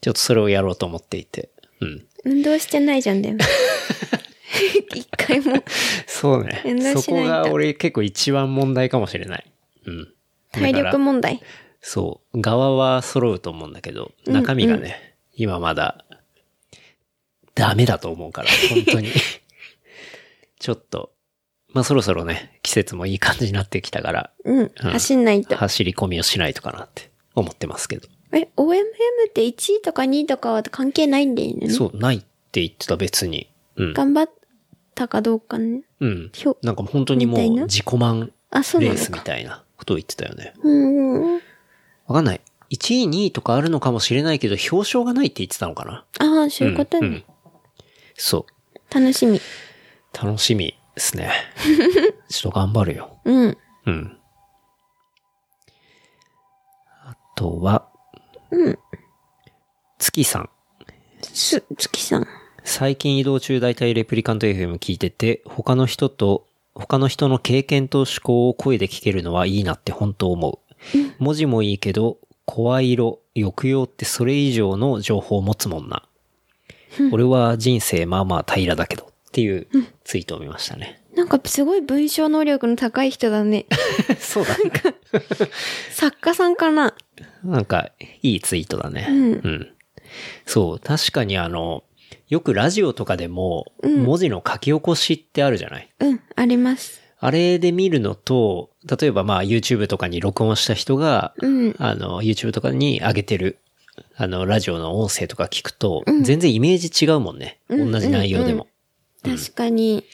[0.00, 1.48] ちょっとそれをやろうと思っていて。
[1.80, 2.06] うん。
[2.24, 3.38] 運動してないじゃん、でも。
[4.94, 5.62] 一回も。
[6.06, 6.62] そうね
[6.94, 9.52] そこが俺結構一番問題かもしれない。
[9.86, 10.08] うん。
[10.52, 11.40] 体力問題？
[11.80, 12.40] そう。
[12.40, 16.04] 側は揃うと思うんだけど、中身がね、今まだ、
[17.54, 19.08] ダメだと思うから、本当に。
[20.58, 21.12] ちょっと、
[21.72, 24.72] まあそろそろね、季節もいい感じになってきたから、うん。
[24.76, 25.56] 走んないと。
[25.56, 28.08] 走り込みをしないとかなって思ってますけど。
[28.32, 28.80] え、OMM
[29.28, 31.68] って1位とか2位とかは関係ないんだよね。
[31.68, 33.50] そう、ないって言ってた別に。
[33.76, 33.92] うん。
[33.92, 34.30] 頑張っ
[34.94, 35.82] たかどうかね。
[36.00, 36.32] うん。
[36.62, 37.62] なんか本当にもうな？
[37.64, 39.20] 自己満レースみ。
[39.20, 40.54] たいなことを言ってたよね。
[40.62, 41.40] うんうん。
[42.06, 42.40] わかんない。
[42.70, 46.04] 1位、2位とかあるのかもしれないけど、表彰がないって言ってたのかな？
[46.18, 47.06] ああ、そういうことね。
[47.06, 47.24] うんうん
[48.16, 48.94] そう。
[48.94, 49.40] 楽しみ。
[50.12, 51.32] 楽しみですね。
[52.30, 53.18] ちょっと頑張るよ。
[53.24, 53.58] うん。
[53.86, 54.18] うん。
[57.02, 57.88] あとは、
[58.52, 58.78] うん。
[59.98, 60.50] 月さん。
[61.22, 62.28] す、月さん。
[62.64, 70.58] 最近移動中大体レプリカント FM 聞いてて、他の人と、他の人の経験と思考を声で聞けるのはいいなって本当思う。
[71.18, 76.02] 文字もいいけど、声色、抑揚ってそれ以上の情報を持つもんな。
[77.12, 79.66] 俺は人生まあまあ平らだけどっていう
[80.04, 81.02] ツイートを見ましたね。
[81.14, 83.66] なんかすごい文章能力の高い人だね。
[84.18, 84.72] そうだね。
[85.90, 86.94] 作家さんかな
[87.44, 87.90] なんか、
[88.22, 89.06] いいツイートだね。
[89.10, 89.12] う
[89.48, 89.70] ん
[90.46, 91.84] そう、確かにあの、
[92.28, 97.04] よくラジオとかでも、文字の書き起こしってあるじゃない、うん、あります。
[97.18, 101.74] あれで見るのと、例えばまあ YouTube とかに録音した人が、うん。
[101.78, 103.60] あの、YouTube とかに上げてる、
[104.16, 107.60] あの、ラジオの音声とか聞くと、全然イメージ違うもんね。
[107.70, 108.66] 同じ内容でも。
[109.22, 110.04] 確かに。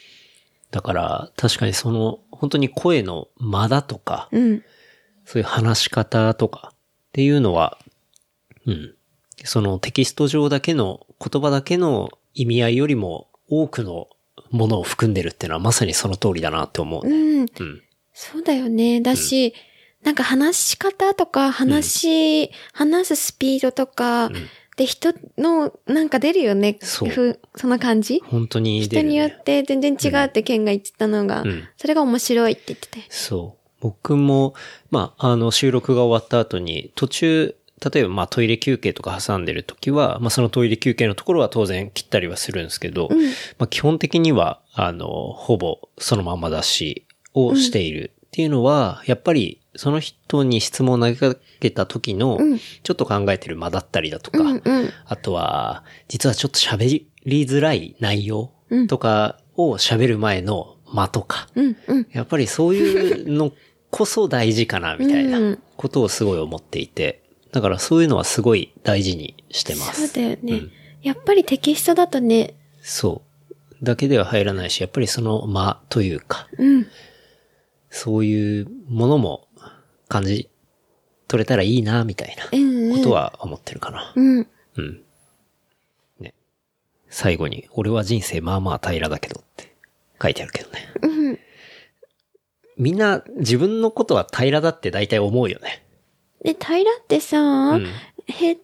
[0.71, 4.63] だから、確かにその、本当に声の間だとか、うん。
[5.25, 6.75] そういう話し方とかっ
[7.11, 7.77] ていうのは、
[8.65, 8.95] うん。
[9.45, 14.07] そのテキスト上だけの、言葉だけの意味合いよりも多くの
[14.49, 17.15] ものを含んでるっていうのはまさにその通りだなって思うね。
[17.15, 17.39] うん。
[17.41, 17.47] うん。
[18.13, 19.01] そうだよね。
[19.01, 19.53] だし、
[20.03, 24.31] なんか話し方とか、話、話すスピードとか、
[24.77, 26.77] で人のなんか出るよね。
[26.81, 29.27] そうふその感じ本当に出人によ。
[29.27, 33.05] って全然違うってケンが言ってたのが、うんそれが面白いって言ってて。
[33.09, 33.61] そう。
[33.81, 34.53] 僕も、
[34.91, 43.09] まあ、あの、収録が終わった後に、途中、例えば、まあ、トイレ休憩とか挟んでる時は、まあ、そのトイレ休憩のところは当然切ったりはするんですけど、
[43.57, 52.39] まあ、基本的には、あの、ほぼそのまま出しをしているっていうのは、やっぱり、その人に質問を投げかけた時の、
[52.83, 54.89] ちょっと考えてる間だったりだとか、うんうん。
[55.05, 58.51] あとは、実はちょっと喋りづらい内容
[58.87, 62.07] とかを喋る前の間とか、うんうん。
[62.11, 63.51] やっぱりそういうの
[63.89, 67.21] こそ大事かな、みたいなことをすごい思っていて。
[67.51, 70.15] だからそういうのはすごい大事にしてまそうす。
[70.15, 70.63] だよね、
[71.01, 73.21] やっぱりテキストだとね、そ
[73.81, 73.85] う。
[73.85, 76.87] だけでは入らないし、やっぱりその間というか、うん。
[77.89, 79.47] そういうものも
[80.07, 80.49] 感じ
[81.27, 82.97] 取れたらいいな、みたいなうんうん。
[82.97, 84.13] ことは思ってるかな。
[84.15, 84.47] うん。
[84.77, 85.01] うん。
[86.19, 86.33] ね。
[87.09, 89.75] 最後に、俺は人生まあまあ平らだけどって
[90.21, 90.87] 書いてあるけどね。
[91.01, 91.39] うん。
[92.77, 95.85] みんな自分のことは平らだって大体思うよね。
[96.43, 97.85] で、平らってさ、うん。
[98.27, 98.57] へ、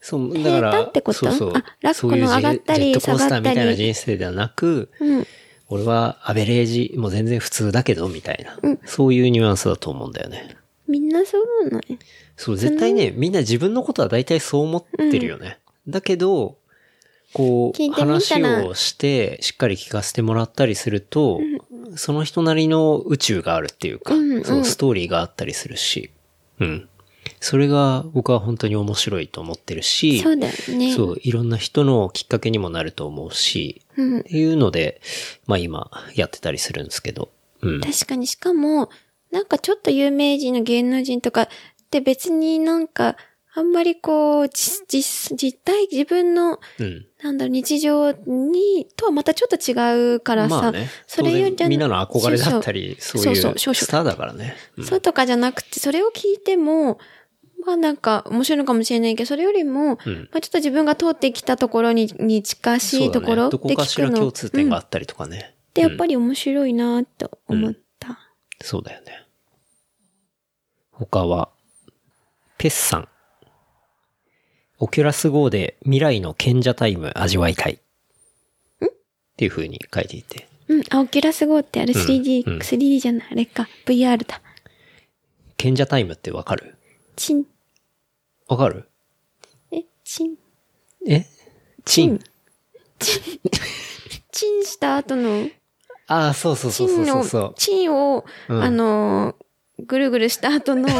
[0.00, 1.18] そう、だから、ってこと？
[1.18, 1.52] そうそう。
[1.54, 5.26] あ楽そういうこの上がったりジェットコースターみたいな人生ではなく、うん。
[5.68, 10.56] 俺はアベレージ、もう全然普通だけど、みたいな、そういうニュアンスだと思うんだよね。
[10.86, 11.78] みんなそうなの？
[11.88, 11.98] ね。
[12.36, 15.58] そう、絶対ね、みんな自分のことは大体そう思ってるよね。
[15.88, 16.58] だけど、
[17.32, 21.40] こう、聞いてみたら話をして、しっかり聞かせてもらったりすると、
[21.96, 26.10] その人なりの宇宙があるっていうか、うんうんそう、ストーリーがあったりするし、
[26.60, 26.88] うん。
[27.40, 30.94] それが僕は本当に面白いと思ってるし、そうだよね。
[30.94, 35.00] そう、いろんな人のきっかけにもなると思うし、うんっていうので、
[35.46, 37.30] まあ今やってたりするんですけど、
[37.62, 37.80] うん。
[37.80, 38.90] 確かに、しかも、
[39.30, 41.48] なんかちょっと有名人の芸能人とかっ
[41.90, 43.16] て別になんか、
[43.54, 47.06] あんまりこう、実、実、実体、自分の、うん。
[47.22, 54.56] なんだろう、日常に、とはまたちょっと違うからさ、まあね、それより当然みんなの憧れだったり、そういうそうそうスターだからね。
[54.78, 56.98] うんそうとかじゃなくて、それを聞いても、
[57.66, 64.18] まあなんか面白いのかもしれないけど、それよりも、うんまあちょっと自分が通ってきたところに、に近しいところそうだね、どこでかしら聞くの。
[64.18, 65.54] 共通点があうんったりとかね。
[65.74, 68.18] で、やっぱり面白いなと思った。
[68.62, 69.26] そうだよね。
[70.90, 71.50] 他は、
[72.56, 73.08] ペスさん。
[74.82, 77.74] オキュラス GO で未来の賢者タイム味わいたい。
[77.74, 78.88] っ
[79.36, 80.48] ていう風に書いていて。
[80.66, 80.82] うん。
[80.90, 83.68] あ、オキュラス GO ってあれ 3D、うん 3D じゃない、あれか。
[83.86, 84.42] VR だ。
[85.56, 86.74] 賢者タイムってわかる？
[87.14, 87.44] チン、
[88.48, 88.88] わかる？
[89.70, 90.34] え、チン、
[91.06, 91.26] え？
[91.84, 92.18] チン。
[92.98, 95.48] チンした後の、
[96.08, 97.54] ああ、そうそうチそうそうそうそう、。
[97.56, 100.96] チンを、うんあのー、ぐるぐるした後の、チン、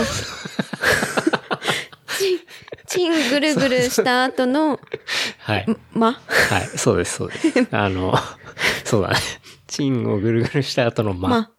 [2.93, 4.79] チンぐるぐるした後の、
[5.39, 5.67] はい。
[5.93, 6.79] ま、はい。
[6.79, 7.67] そうです、そうです。
[7.73, 8.15] あの、
[8.85, 9.17] そうだね。
[9.67, 11.29] チンをぐるぐるした後の間。
[11.29, 11.51] ま、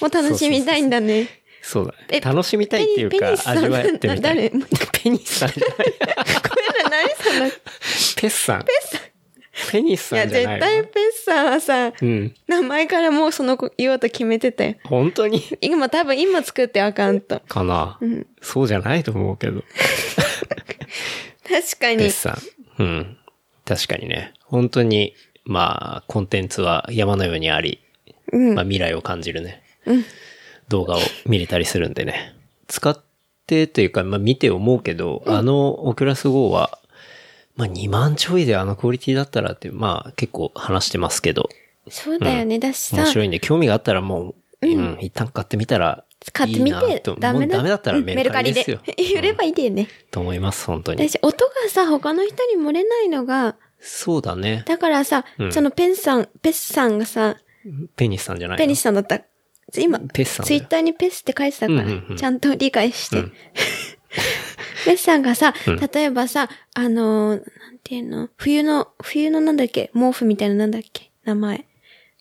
[0.00, 1.28] もう楽しみたいんだね。
[1.62, 2.20] そうだえね。
[2.20, 4.20] 楽しみたいっていうかペニ、スさん味わってみたい。
[4.20, 4.50] 誰？
[4.50, 5.76] ペニスさんじゃない。
[5.76, 7.08] これ何？
[7.16, 7.50] その、
[8.16, 8.64] ペスさん。
[9.70, 12.34] ペニスいや、さんじゃないの絶対ペッサーはさ、うん。
[12.46, 14.74] 名前からもうその子言おうと決めてたよ。
[14.84, 17.40] 本当に今多分今作ってアカウント。
[17.40, 19.62] かな、んそうじゃないと思うけど。
[21.48, 22.10] 確かに。
[22.78, 23.16] うん。
[23.64, 24.34] 確かにね。
[24.44, 27.80] 本当に、まあ、コンテンツは山のようにあり、
[28.32, 29.62] うんまあ未来を感じるね。
[30.68, 32.34] 動画を見れたりするんでね。
[32.68, 33.00] 使っ
[33.46, 36.78] てというか、まあ見て思うけど、あのオキュラス GO は、
[37.56, 41.48] まあ2万ちょいであのクオリティだったらって、まあ結構話してますけど、
[41.88, 42.58] そうだよね。
[42.58, 47.46] だしさ面、白いんで、興味があったらもう、うん、一旦買ってみたら使ってみてと、ダメだ。
[47.46, 48.80] もうダメだったらメルカリですよ。
[48.98, 49.88] 売 ればいいよね。
[50.10, 51.08] と思います、本当に。
[51.08, 54.62] 私、音がさ、他の人に漏れないのが、そうだね。
[54.66, 57.36] だからさ、うんそのペンさん、ペスさんがさ、
[57.96, 58.58] ペニスさんじゃないの？
[58.58, 59.20] ペニスさんだった。
[59.78, 63.16] 今、ツイッターにペスって書いてたから、ちゃんと理解して。
[63.18, 63.32] うん
[64.84, 71.66] ペスさんがさ、うん例えばさ、あのーなんていうの、冬の、冬のなんだっけ、毛布みたいななんだっけ、名前。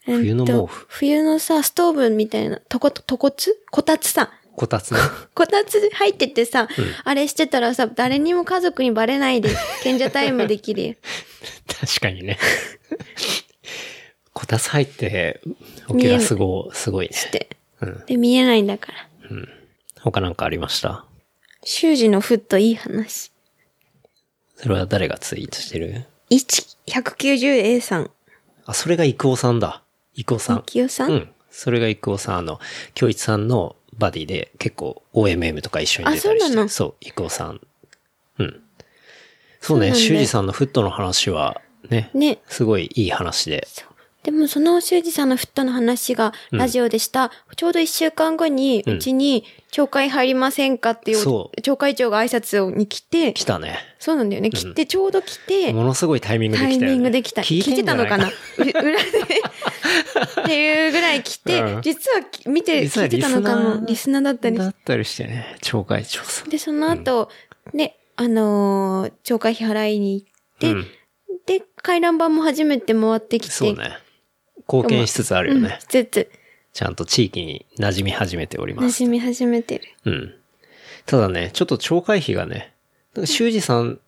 [0.10, 3.56] えっと冬の毛布冬のさ、ストーブみたいな、とこ、とこつ？
[3.72, 4.32] こたつさ。
[4.56, 5.00] こたつね。
[5.34, 6.68] こたつ入っててさ、
[7.06, 9.50] あれしてたらさ、誰にも家族にバレないで、
[9.84, 10.96] 賢者タイムできるよ。
[11.80, 12.38] 確かにね。
[14.34, 15.42] こたつ入って、
[15.88, 17.14] オキュラス号すごいね。
[17.16, 17.50] して。
[17.82, 18.06] うん。
[18.06, 19.08] で、見えないんだから。
[20.02, 21.06] 他なんかありました？
[21.64, 23.32] 修二のフットいい話。
[24.56, 28.12] それは誰がツイートしてる？1、190A さん。
[28.66, 29.84] あ、それがイクオさんだ。
[30.14, 30.64] イクオさん。
[30.64, 31.30] きよさん、うん。
[31.50, 32.60] それがイクオさん、あの、
[32.94, 36.54] 京一さんのバディで結構 OMM とか一緒に出たりして。
[36.54, 37.62] あそうそう、イクオさん。
[38.40, 38.62] うん。
[39.62, 42.10] そうね、修二さんのフットの話は、ね。
[42.14, 42.40] ね。
[42.48, 43.68] すごいいい話で。
[44.30, 47.32] でもその修二さんのフットの話がラジオでした。
[47.56, 53.80] ちょうど1週間後に、うんうちに、町会入りませんかっていうそ、町会長が挨拶に来て、来たね。
[53.98, 54.52] そうなんだよね。
[54.52, 56.80] 来て、ちょうど来て、ものすごいタイミングで来たよ、ね。
[56.80, 57.42] タイミングで来た。
[57.42, 58.30] 聞いてたのかな？
[58.60, 58.98] 裏で。
[60.44, 63.80] っていうぐらい来て、うん実は見て、聞いてたのかも。
[63.82, 66.50] リリスナーだったりだったりしてね、町会長さん。
[66.50, 67.30] で、その後、
[67.74, 70.28] ね、あのー町会費払いに行っ
[70.60, 70.88] て、うん
[71.48, 73.98] で、回覧板も初めて回ってきて、そうね。
[74.72, 75.80] 貢献しつつあるよね。
[75.82, 76.30] うん、つつ、
[76.74, 79.04] ちゃんと地域に馴染み始めております。
[79.04, 79.86] 馴染み始めてる。
[80.06, 80.36] うん。
[81.06, 82.74] ただね、ちょっと町会費がね、
[83.26, 84.00] 修二さん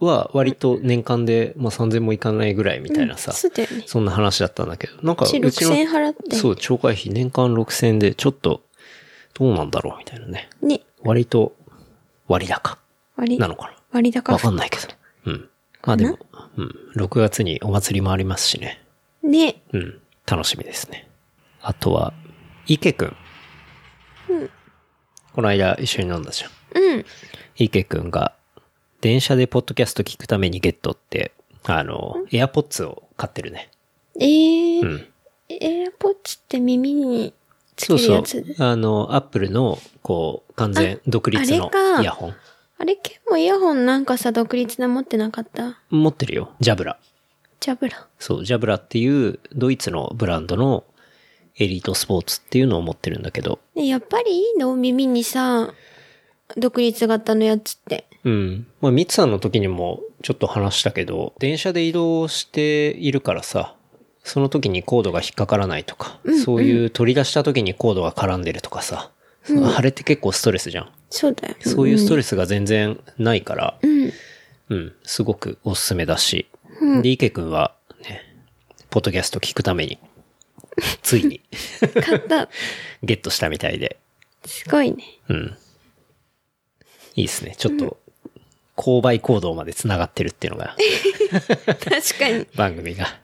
[0.00, 3.84] は割と年間で、まあ3000もいかないぐらいみたいなさ、そうだよね。
[3.86, 6.36] そんな話だったんだけど、なんかうちの、6000払って。
[6.36, 8.62] そう、町会費年間6000でちょっと、
[9.34, 10.50] どうなんだろうみたいなね。
[10.62, 11.54] ね、割と
[12.26, 12.78] 割高
[13.16, 14.88] 割なのか割高なわかんないけど。
[15.26, 15.48] うん。
[15.84, 16.18] まあでも、
[16.56, 16.74] うん。
[16.96, 18.82] 6月にお祭りもありますしね。
[19.22, 20.00] ね、うん。
[20.30, 21.08] 楽しみですね。
[21.62, 22.12] あとは、
[22.66, 23.16] 池くん。
[25.32, 26.50] この間一緒に飲んだじゃん。
[26.82, 27.04] うん。
[27.56, 28.34] 池くんが、
[29.00, 31.32] 電車でポッドキャスト聞くためにゲットって、
[31.64, 33.70] あの、エアポッツを買ってるね。
[34.20, 35.06] えー、うん。
[35.48, 37.32] エアポッツって耳に
[37.76, 38.62] つそうそうけるやつ？。
[38.62, 42.34] あの、アップルの、こう、完全独立のあれかイヤホン。
[42.80, 45.80] あれ結構イヤホンなんかさ、独立な持ってなかった？
[45.90, 46.52] 持ってるよ。
[46.60, 46.98] ジャブラ。
[47.60, 48.06] ジャブラ。
[48.18, 50.84] そう、ジャブラっていうドイツのブランドの
[51.56, 54.76] エリートスポーツっていうのを持ってるんだけど、ね、やっぱりいいの？
[54.76, 55.72] 耳にさ、
[56.56, 58.06] 独立型のやつって。
[58.24, 58.66] うん。
[58.80, 63.74] まあ、ミツさんの時にもちょっと話したけど、電車で移動しているからさ、
[64.22, 69.10] その時にコードが引っかからないとか、そういう取り出した時にコードが絡んでるとかさ、
[69.74, 70.90] あれって結構ストレスじゃん。
[71.10, 71.54] そうだよ。
[71.60, 74.12] そういうストレスが全然ないから、うん。
[74.70, 76.46] うん、すごくおすすめだし、
[77.02, 78.22] で、池くんはね、
[78.90, 79.98] ポッドキャスト聞くために、
[81.02, 81.40] ついに
[82.02, 82.48] 買った。
[83.02, 83.98] ゲットしたみたいで、
[84.44, 85.04] すごいね。
[85.28, 85.56] うん。
[87.14, 87.54] いいですね。
[87.58, 87.98] ちょっと、
[88.76, 90.76] 購買行動まで繋がってるっていうのが、
[91.66, 92.46] 確かに。
[92.54, 93.20] 番組が、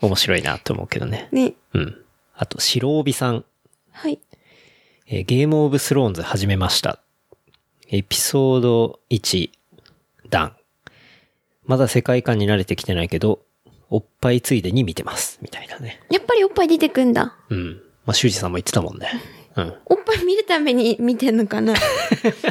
[0.00, 1.28] 面白いなと思うけどね。
[1.32, 1.54] ね。
[1.74, 2.04] うん。
[2.34, 3.44] あと、白帯さん、
[3.92, 4.18] はい。
[5.06, 7.00] えーゲームオブスローンズ始めました。
[7.88, 9.50] エピソード1、
[10.30, 10.56] ダン。
[11.70, 13.42] まだ世界観に慣れてきてないけど、
[13.90, 15.38] おっぱいついでに見てます。
[15.40, 16.00] みたいなね。
[16.10, 17.36] やっぱりおっぱい出てくんだ。
[17.48, 17.80] うん。
[18.04, 19.08] まあ、修二さんも言ってたもんね。
[19.54, 19.74] うん。
[19.86, 21.74] おっぱい見るために見てんのかな？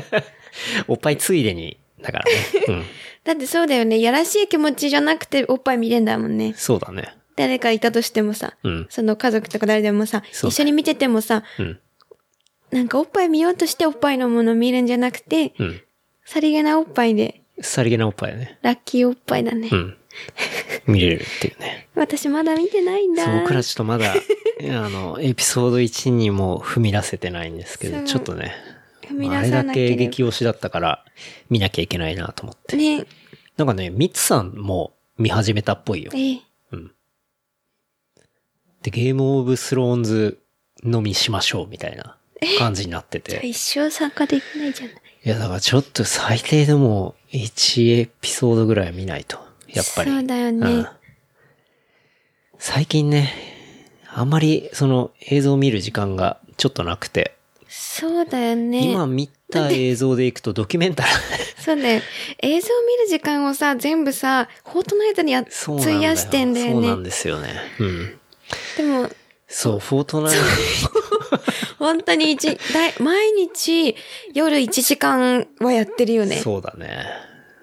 [0.88, 2.32] おっぱいついでに、だからね。
[2.70, 2.84] うん。
[3.26, 4.00] だってそうだよね。
[4.00, 6.54] やらしい気持ちじゃなくておっぱい見れんだもんね。
[6.56, 7.14] そうだね。
[7.36, 8.88] 誰かいたとしてもさ、うん。
[8.90, 11.80] その家族とか誰でもさ、一緒に見ててもさ、うん。
[12.72, 15.82] なんかおっぱい見ようとしておっぱいのもの見るんじゃなくて、うん。
[16.24, 18.58] さりげなおっぱいで、さりげなおっぱいね。
[18.62, 19.70] ラッキーおっぱいだね。
[19.72, 19.98] うん。
[20.88, 21.88] 見れるっていうね。
[21.96, 23.26] 私まだ見てないんだ。
[23.26, 28.54] そう、僕らちょっとまだ、あの、エピソード1にも踏み出せてないんですけど、ちょっとね、
[29.08, 31.06] 踏み出さなければけ激推しだったから、
[31.50, 32.76] 見なきゃいけないなと思って。
[32.76, 33.06] ね。
[33.58, 36.12] なんかね、ミツさんも見始めたっぽいよ。
[36.16, 36.40] ええ
[38.82, 40.40] で、ゲームオブスローンズ
[40.84, 42.18] 飲みしましょうみたいな
[42.58, 43.46] 感じになってて。
[43.46, 44.96] 一生参加できないじゃない。
[45.26, 49.38] いや、だからちょっと最低でも1エピソードぐらいは見ないと。
[49.68, 50.12] やっぱり。
[50.12, 50.88] そうだよねん
[52.58, 53.34] 最近ね、
[54.12, 57.36] あんまりその映像を見る時間がちょっとなくて、
[57.70, 58.92] そうだよね。
[58.92, 61.10] 今見た映像でいくとドキュメンタル。
[61.64, 62.02] そうだよ。
[62.42, 65.40] 映像見る時間をさ、全部さ、フォートナイトにや。
[65.80, 67.10] 費やしてんだよそうなんね。
[67.10, 67.54] ですよね。
[67.80, 68.20] うん。
[68.78, 69.10] でも、
[69.48, 70.38] そう、フォートナイ
[71.80, 72.58] 本当に一、
[73.00, 73.96] 毎日
[74.34, 76.36] 夜1時間はやってるよト、ね。
[76.38, 77.06] そうだね。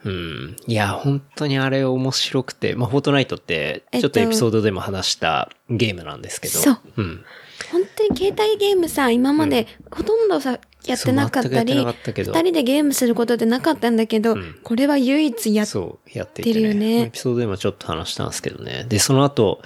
[0.04, 0.56] うん。
[0.66, 6.58] いや、本当にあれ面白くて、まあ、フォートナイトって、えっとちょっとエピソードでも話したゲームなんですけど。
[6.58, 6.78] そう。
[6.96, 7.24] うん。
[7.72, 18.86] 本当に携帯ゲームさ、今までほとんどさ、やってなかったり、そう全くやってなかったけど二人でゲームすることってなかったんだけど、んこれは唯一やっそう、やってるよねエピソードでもちょっと話したんですけどね。
[18.88, 19.60] で、その後、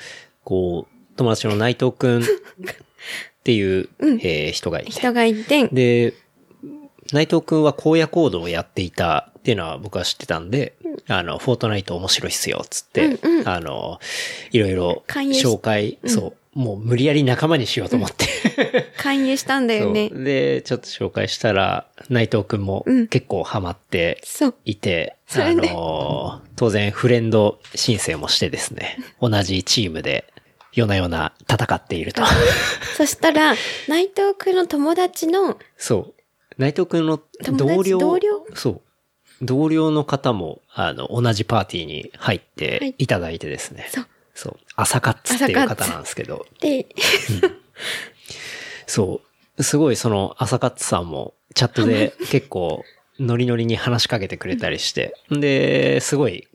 [0.44, 2.22] こう、友達の内藤くん
[3.40, 4.90] っていう、えー人がいて。
[4.90, 6.14] 人がいて、で、
[7.12, 10.74] 内藤くんは荒野行動をやっていたっていうのは僕は知ってたんで、
[11.08, 13.98] あの、フォートナイト面白いっすよ、つって、あの、
[14.52, 18.26] いろいろ紹介、そう、もう無理やり仲間にしようと思って。
[18.98, 20.10] 勧誘したんだよね。
[20.14, 22.60] で、ちょっと紹介したら、内藤くん。
[22.60, 24.20] も結構ハマって。
[24.64, 30.26] いて、それであのー当然フレンド申請もしてですね、同じチームで
[30.72, 32.22] 夜な夜な戦っていると。
[32.96, 33.54] そしたら、
[33.88, 36.22] 内藤くんの友達の、そう。
[36.58, 38.44] 内藤くんの同僚、同僚？
[38.54, 38.80] そう。
[39.42, 43.88] 同僚の方も、あの、同じパーティーに入っはいていただいてですね。
[43.90, 44.06] そう。
[44.34, 44.56] そう。
[44.76, 46.86] 朝カッツっていう方なんですけど、で、
[48.86, 49.20] そ
[49.58, 49.62] う。
[49.62, 52.84] すごいその朝カッツさんもチャットで結構
[53.18, 55.14] ノリノリに話しかけてくれたりして。
[55.30, 56.48] で、すごい、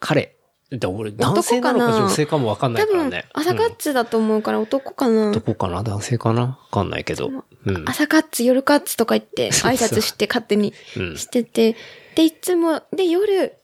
[0.00, 0.36] 彼、
[0.70, 5.32] で俺男性なのか女性かもわかんな多分いからね。、朝カッツだと思うから男かな。
[5.32, 7.28] どこかな男性かなわかんないけど。
[7.66, 7.88] うん。
[7.88, 11.76] 朝カッツ、夜カッツとか言って、そうそう挨拶して勝手にうんしてて、
[12.14, 13.54] で、いつも、で、夜、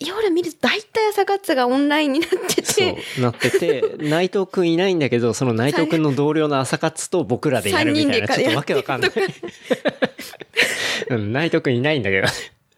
[0.00, 9.12] 夜見ると大体朝カッツがオンラインになってそて、う、なってて、内藤くんいないんだけど、その内藤くんの同僚の朝活と僕らでやるみたいな、ちょっとわけわかんない。
[11.10, 12.32] うん、内藤くんいないんだけどね。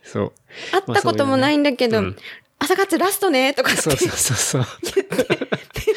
[0.04, 0.32] そう。
[0.72, 2.22] 会ったこともないんだけど、まあそういうね
[2.60, 4.64] 朝カッツラストねとかってそうそうそうそう。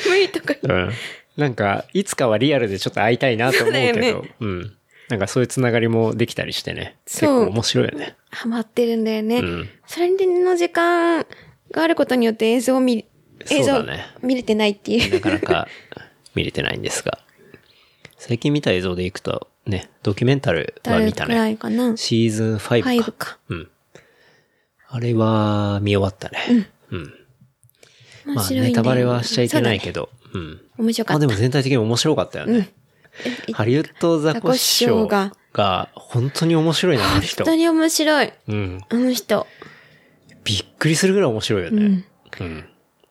[0.10, 0.92] 無理とかうん。
[1.38, 4.78] なんか、いつかはリアルでちょっと会いたいなと思うけど、そうだようん。
[5.10, 6.96] なんかそういうつながりもできたりしてね。
[7.06, 8.16] 結そう構面白いよね。
[8.32, 9.40] ハマってるんだよね。
[9.40, 11.26] うんそれの時間
[11.72, 13.06] があることによって映像を見、
[13.52, 15.14] 映像ね見れてないっていう。
[15.14, 15.68] なかなか
[16.34, 17.20] 見れてないんですが。
[18.18, 21.52] 最近見た映像でいくと、ね、ドキュメンタルは見たね。
[21.52, 21.98] いかな。
[21.98, 22.90] シーズン5か。
[22.90, 23.38] 5か。
[23.50, 23.70] うん。
[24.96, 26.70] あれは見終わったね。
[26.92, 27.14] うん。
[28.26, 30.08] まあ、面白いんだよネタバレはしちゃいけないけど。
[30.34, 30.40] ど。
[30.40, 30.62] うん。
[30.78, 31.20] 面白かった。
[31.20, 32.72] まあでも全体的に面白かったよね。
[33.54, 37.54] ハリウッドザコシショウザコシが本当に面白いな、あの人本。
[37.54, 38.34] 当に面白い。
[38.48, 38.82] うん。
[38.88, 39.48] あの人。
[40.44, 42.06] びっくりするぐらい面白いよね。
[42.40, 42.66] うん。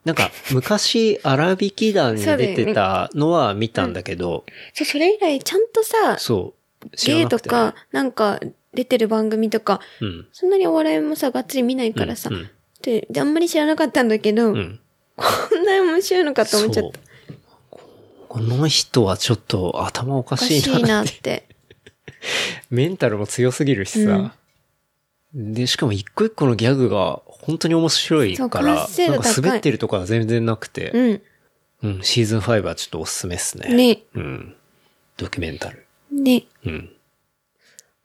[0.05, 6.55] なんか、昔、荒引き団に出てたのは見たんだけど、そう、それ以来ちゃんとさ、そ
[6.91, 6.97] う。
[6.97, 8.41] 知らゲイなくてねとか、なんか
[8.75, 10.27] 出てる番組とか、うん。
[10.33, 12.51] そんなにお笑いもさ、がっつり見ないからさ、うんうん
[12.83, 14.81] で、であんまり知らなかったんだけど、うん。
[15.17, 15.25] こ
[15.57, 16.99] んなに面白いのかと思っちゃった。
[18.29, 21.05] この人はちょっと頭おかししいないなっ。
[21.05, 21.49] ってて。
[22.71, 24.35] メンタルも強すぎるしさ。
[25.35, 28.89] で、しかも一個一個のギャグが本当に面白いから、なんか
[29.37, 31.23] 滑ってるとかは全然なくて、うん。
[31.83, 33.75] うん、シーズン5はちょっとおすすめっすね。
[33.75, 34.03] ね。
[34.15, 34.55] うん。
[35.17, 35.85] ドキュメンタル。
[36.13, 36.45] ね。
[36.65, 36.91] うん。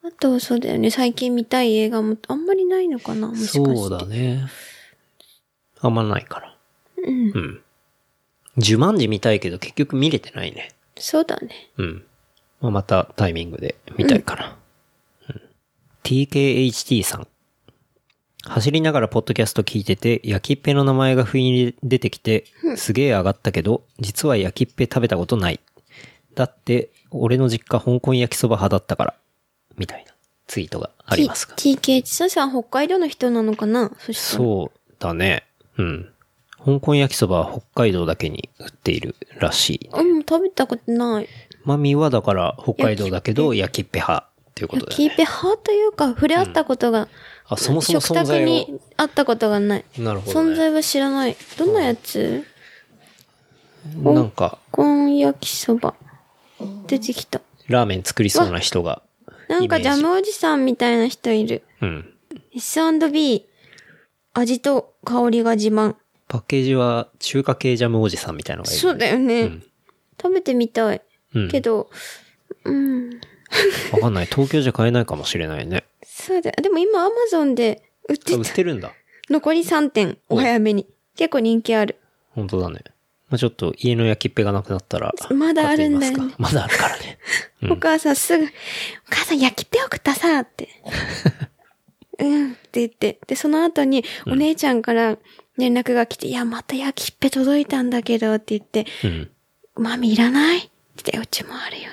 [0.08, 0.90] あと、そうだよね。
[0.90, 3.28] 最近見たい映画もあんまりないのかな？
[3.28, 3.60] もしかして。
[3.60, 4.48] そうだね。
[5.80, 6.58] あんまないから。
[7.06, 7.32] うん。
[7.32, 7.62] うん。
[8.58, 10.72] 呪文字見たいけど結局見れてないね。
[10.98, 11.70] そうだね。
[11.78, 12.04] うん。
[12.62, 14.46] まあ、またタイミングで見たいかな。
[14.46, 14.58] うん
[16.04, 17.28] TKHT さん。
[18.46, 22.46] 走りながらポッドキャスト聞いてて、焼きっぺの名前が不意に出てきて、
[22.78, 25.60] すげえ上がったけど、実は焼きっぺ食べたことない。
[26.34, 29.16] だって、俺の実家香港焼きそば派だったから。
[29.78, 30.14] みたいな
[30.48, 31.56] ツイートがありますが。
[31.56, 33.92] T- TK さん北海道の人なのかな？
[34.00, 34.14] そ。
[34.14, 35.44] そうだね。
[35.78, 36.10] うん。
[36.66, 39.90] 香港焼きそばは北海道だけに売っているらしい。
[39.94, 41.30] うん、食べたことない。
[41.64, 45.04] マミはだから北海道だけど焼きっぺ派っていうことだよね。
[45.06, 47.08] 焼きペ派というか、触れ合ったことが、
[47.48, 48.46] あ、そもそも食存在を。
[48.46, 49.86] 卓に会ったことがない。
[50.00, 50.52] なるほど、ね。
[50.54, 51.38] 存在は知らない。
[51.58, 52.44] どんなやつ？
[53.96, 55.94] なんか、コーン焼きそば。
[56.88, 57.40] 出てきた。
[57.68, 59.04] ラーメン作りそうな人が。
[59.48, 61.64] なんかジジャムおじさんみたいな人いる。
[61.82, 62.14] うん。
[62.56, 63.48] S&B。
[64.34, 65.96] 味と香りが自慢。
[66.28, 69.42] パッケージは中華系ジャムおじさんみたいなのがいい、そうだよね。
[69.44, 69.64] うん
[70.20, 71.02] 食べてみたい。
[71.36, 71.48] うん。
[71.48, 71.92] けど、
[72.64, 73.20] うん。
[73.92, 74.26] わかんない。
[74.26, 75.84] 東京じゃ買えないかもしれないね。
[76.04, 76.56] そうだよ。
[76.60, 78.52] でも今アマゾンで売ってあ売た。
[78.52, 78.92] ってるんだ。
[79.30, 80.88] 残り3点、お早めに。
[81.16, 82.00] 結構人気ある。
[82.32, 82.82] 本当だね。
[83.30, 85.14] まあちょっと家の焼きっぺがなくなったら。
[85.32, 87.20] まだあるんだよねまだあるからね。
[87.62, 88.48] う んお母さんすぐ、お
[89.10, 90.70] 母さん焼きっぺ送ったさ、って。
[92.20, 93.20] うんって言って。
[93.28, 95.18] で、その後にお姉ちゃんから
[95.58, 99.32] 連絡が来て、いや、また焼きっぺ届いたんだけど、って言って、うん。
[99.76, 100.60] マミいらない？
[100.60, 100.70] って
[101.12, 101.90] 言って、うちもあるよ。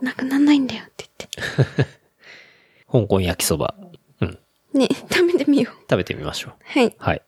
[0.00, 1.04] なくなんないんだよって
[2.90, 3.74] 香港焼きそば。
[4.20, 4.38] うん。
[4.74, 4.94] 言って。
[4.94, 5.74] ね、食べてみよう。
[5.82, 6.54] 食べてみましょう。
[6.64, 6.94] はい。
[6.98, 7.22] はい。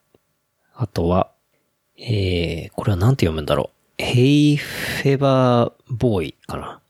[0.74, 1.32] あとは、
[1.98, 4.02] えー、これはなんて読むんだろう。
[4.02, 6.80] ヘイフェバーボーイかな。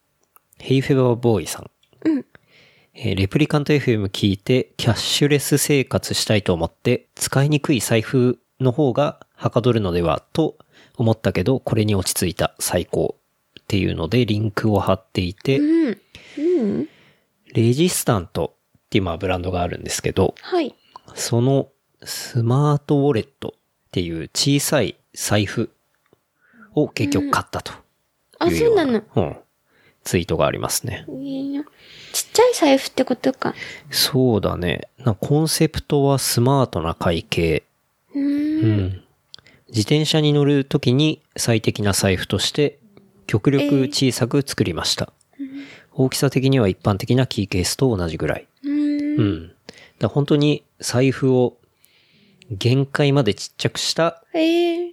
[0.59, 1.71] ヘイフェバーボーイさん。
[2.05, 2.25] うん。
[2.95, 10.57] えーレプリカント FM 聞いて、キャッシュレス生活したいと思って、使いにくい財布の方がはかどるのではと
[10.97, 13.17] 思ったけど、これに落ち着いた最高
[13.61, 15.99] っていうのでリンクを貼っていて、うん。
[16.39, 16.89] うん。
[17.53, 20.75] レジスタントっていうまあブランドがあるんですけど、はい。
[21.15, 21.69] その
[22.03, 23.55] スマートウォレット
[23.87, 25.71] っていう小さい財布
[26.75, 27.73] を結局買ったと
[28.39, 29.05] あ、いうような、そうなの。
[29.17, 29.37] うん、
[30.05, 31.05] ツイートがありますね。
[32.13, 33.55] ちっちゃい財布ってことか。
[33.91, 34.89] そうだね。
[34.99, 37.65] なコンセプトはスマートな会計。
[38.15, 38.21] うー。
[38.23, 39.03] うんん。
[39.69, 42.79] 自転車に乗るときに最適な財布として
[43.27, 45.13] 極力小さく作りました。
[45.93, 48.47] 大きさ的には一般的なキーケースと同じぐらい。
[48.63, 49.21] うーん。
[49.21, 49.53] うん。
[49.99, 51.57] だ本当に財布を
[52.51, 54.93] 限界までちっちゃくしたええ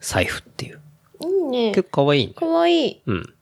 [0.00, 0.80] 財布っていう。
[1.20, 1.72] いいね。
[1.72, 2.34] 結構可愛いね。
[2.34, 3.02] かわいい。
[3.06, 3.34] うん。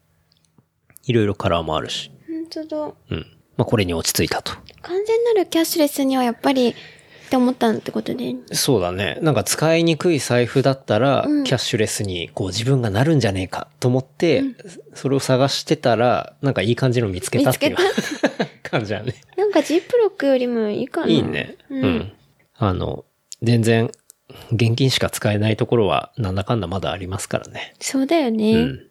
[1.06, 2.10] いろいろカラーもあるし。
[2.28, 2.92] ほんとだ。
[3.10, 3.26] うん。
[3.56, 4.52] まあこれに落ち着いたと。
[4.82, 6.74] 完全なるキャッシュレスにはやっぱりっ
[7.30, 8.34] て思ったってことで。
[8.52, 9.18] そうだね。
[9.22, 14.42] なんか使いにくい財布だったら、うんキャッシュレスにこう自分がなるんじゃねえかと思って、
[14.94, 17.78] それを探してたら、なんかいい感じの見つけたっていう見
[18.68, 19.14] 感じだね。
[19.36, 21.06] なんかジップロックよりもいいかな。
[21.06, 21.56] いいね。
[21.70, 22.12] ううんん。
[22.58, 23.04] あの、
[23.42, 23.90] 全然、
[24.52, 27.74] 現金しか使えないところは、なんだかんだまだありますからね。
[27.80, 28.52] そうだよね。
[28.52, 28.90] うん。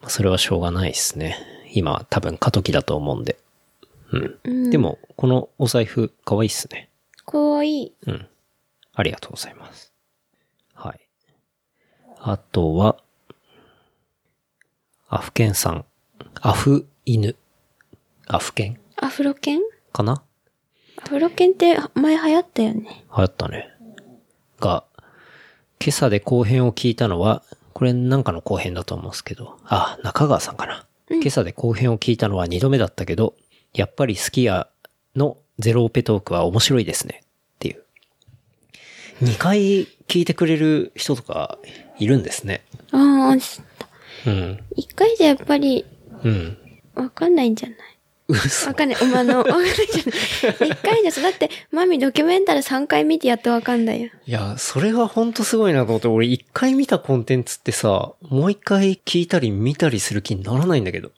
[0.00, 1.36] まあそれはしょうがないですね。
[1.72, 3.38] 今は多分過渡期だと思うんで。
[4.12, 4.38] うん。
[4.44, 6.90] うんでも、このお財布、かわいいっすね。
[7.24, 7.92] かわいい。
[8.06, 8.26] うん。
[8.94, 9.92] ありがとうございます。
[10.74, 11.00] はい。
[12.18, 12.96] あとは、
[15.08, 15.84] アフケンさん。
[16.40, 17.36] アフ犬。
[18.26, 19.60] アフケンアフロ犬？
[19.92, 20.22] かな？
[21.04, 23.04] アフロ犬って前流行ったよね。
[23.14, 23.71] 流行ったね。
[24.62, 24.84] が、
[25.80, 27.42] 今朝で後編を聞いたのは、
[27.74, 30.86] これなんかの後編だと思うんですけど、あ、中川さんかな。
[31.10, 33.34] 今朝で後編を聞いたのは2度目だったけど、
[33.74, 34.68] やっぱりスキヤ
[35.16, 37.22] のゼロオペトークは面白いですね。
[37.24, 37.26] っ
[37.58, 37.82] ていう。
[39.22, 41.58] 2回聞いてくれる人とか
[41.98, 42.62] いるんですね。
[42.92, 43.36] ああ、
[44.26, 44.60] うん。
[44.76, 45.84] 一回じゃやっぱり
[46.22, 46.58] うん。
[46.94, 47.78] わかんないんじゃない？
[47.78, 47.91] 嘘。
[48.28, 48.98] わかんない。
[49.02, 50.70] お前の、わかんないじゃない。
[50.70, 54.10] 一回じゃさ、だって、マミドキュメンタル3回見てやっとわかんないよ。
[54.26, 61.10] いや、それがほんとすごいなと思って、俺一回見たコンテンツってさ、もう一回聞いたり見たりする気にならないんだけど。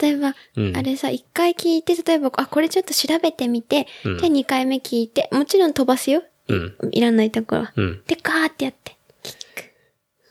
[0.00, 6.22] 例えば、うんあれさ、一回聞いて、例えば、あ、これちょっと調べてみて、うんで、二回目聞いて、もちろん飛ばすよ。
[6.48, 6.74] うん。
[6.90, 7.72] いらないところは。
[7.76, 8.02] うん。
[8.06, 8.96] で、ガーってやって。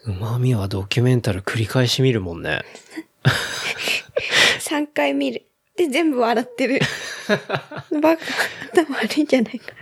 [0.05, 2.61] うまみはドキュメンタル繰り返し見るもんね。
[4.59, 5.43] 3回見る。
[5.79, 6.79] で、全部笑ってる。
[8.01, 8.23] バカ、
[8.73, 9.73] 頭悪いんじゃないか。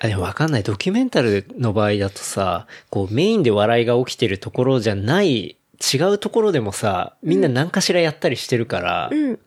[0.00, 0.62] あ、でもわかんない。
[0.62, 5.56] ドキュメンタルの場合だとさ、こうメインで笑いが起きてるところじゃない、
[5.94, 9.30] 違うところでもさ、みんな何かしらやったりしてるから、うん。
[9.32, 9.38] ま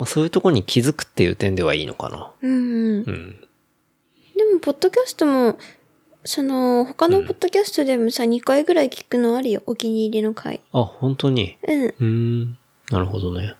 [0.00, 2.32] あ、そういうところに気づくっていう点ではいいのかな。
[2.42, 3.04] うん、うん。
[3.06, 3.36] うん。
[4.36, 5.58] でも、ポッドキャストも、
[6.24, 9.62] その、他のポッドキャストでもさ、2回ぐらい聞くのあるよ。
[9.66, 10.60] お気に入りの回。
[10.72, 11.56] あ、本当に？
[11.68, 11.84] うん。
[11.86, 12.58] うーん。
[12.90, 13.54] なるほどね。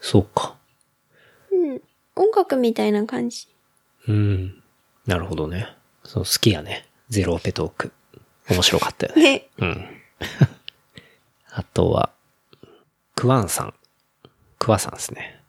[0.00, 0.56] そうか。
[2.20, 2.26] うん。
[2.26, 3.48] 音楽みたいな感じ。
[4.08, 4.62] うん。
[5.06, 5.68] なるほどね。
[6.04, 6.86] そう、好きやね。
[7.08, 7.92] ゼロオペトーク。
[8.48, 9.22] 面白かったよね。
[9.22, 9.48] ね。
[9.58, 9.86] うん。
[11.50, 12.10] あとは、
[13.14, 13.74] クワンさん。
[14.58, 15.40] クワさんですね。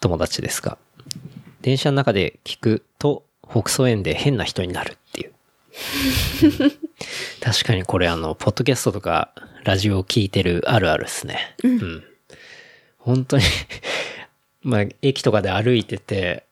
[0.00, 0.78] 友達ですが。
[1.62, 5.32] 電車の中で聞くと、北総園で変な人になるっていう。
[7.40, 9.32] 確かにこれあの、ポッドキャストとか、
[9.64, 11.54] ラジオを聞いてるあるあるですね。
[11.62, 12.04] うん。
[12.98, 13.44] 本当に、
[14.62, 16.44] まあ、駅とかで歩いてて、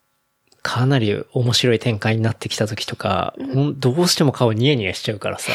[0.61, 5.51] かなり面白い展開になってきた時とか、ほんどうしても顔ニヤニヤしちゃうからさ。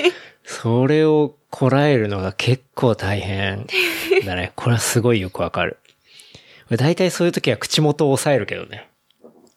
[0.44, 3.66] それをこらえるのが結構大変
[4.26, 4.52] だね。
[4.56, 5.78] これはすごいよくわかる。
[6.70, 8.88] 大体そういう時は口元を押さえるけどね。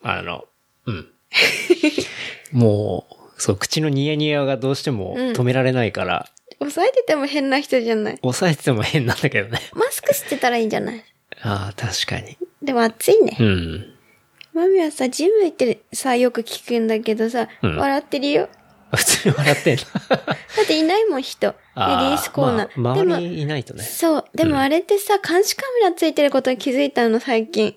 [0.02, 0.46] あの、
[0.86, 1.08] うん。
[2.52, 3.06] も
[3.38, 6.30] う、そう、口のニヤニヤがどうしても止められないから、
[6.60, 8.18] 抑えてても変な人じゃない。
[8.22, 9.60] 抑えてても変なんだけどね。
[9.74, 11.04] マスクしてたらいいんじゃない？
[11.42, 12.38] ああ、確かに。
[12.62, 13.44] でも暑いねう。
[13.44, 13.94] ん。
[14.54, 18.50] マミはさ、ジム行ってさ、よく聞くんだけどさ、うん笑ってるよ。
[18.96, 19.84] 普通に笑ってんの。
[20.10, 21.48] だっていないもん、人。
[21.48, 22.70] レディースコーナー。
[22.76, 23.84] まあ、でも周、りいないとね。
[23.84, 24.26] そう。
[24.34, 27.76] でもあれってさ、監視カメラついてることに気づいたの、最近。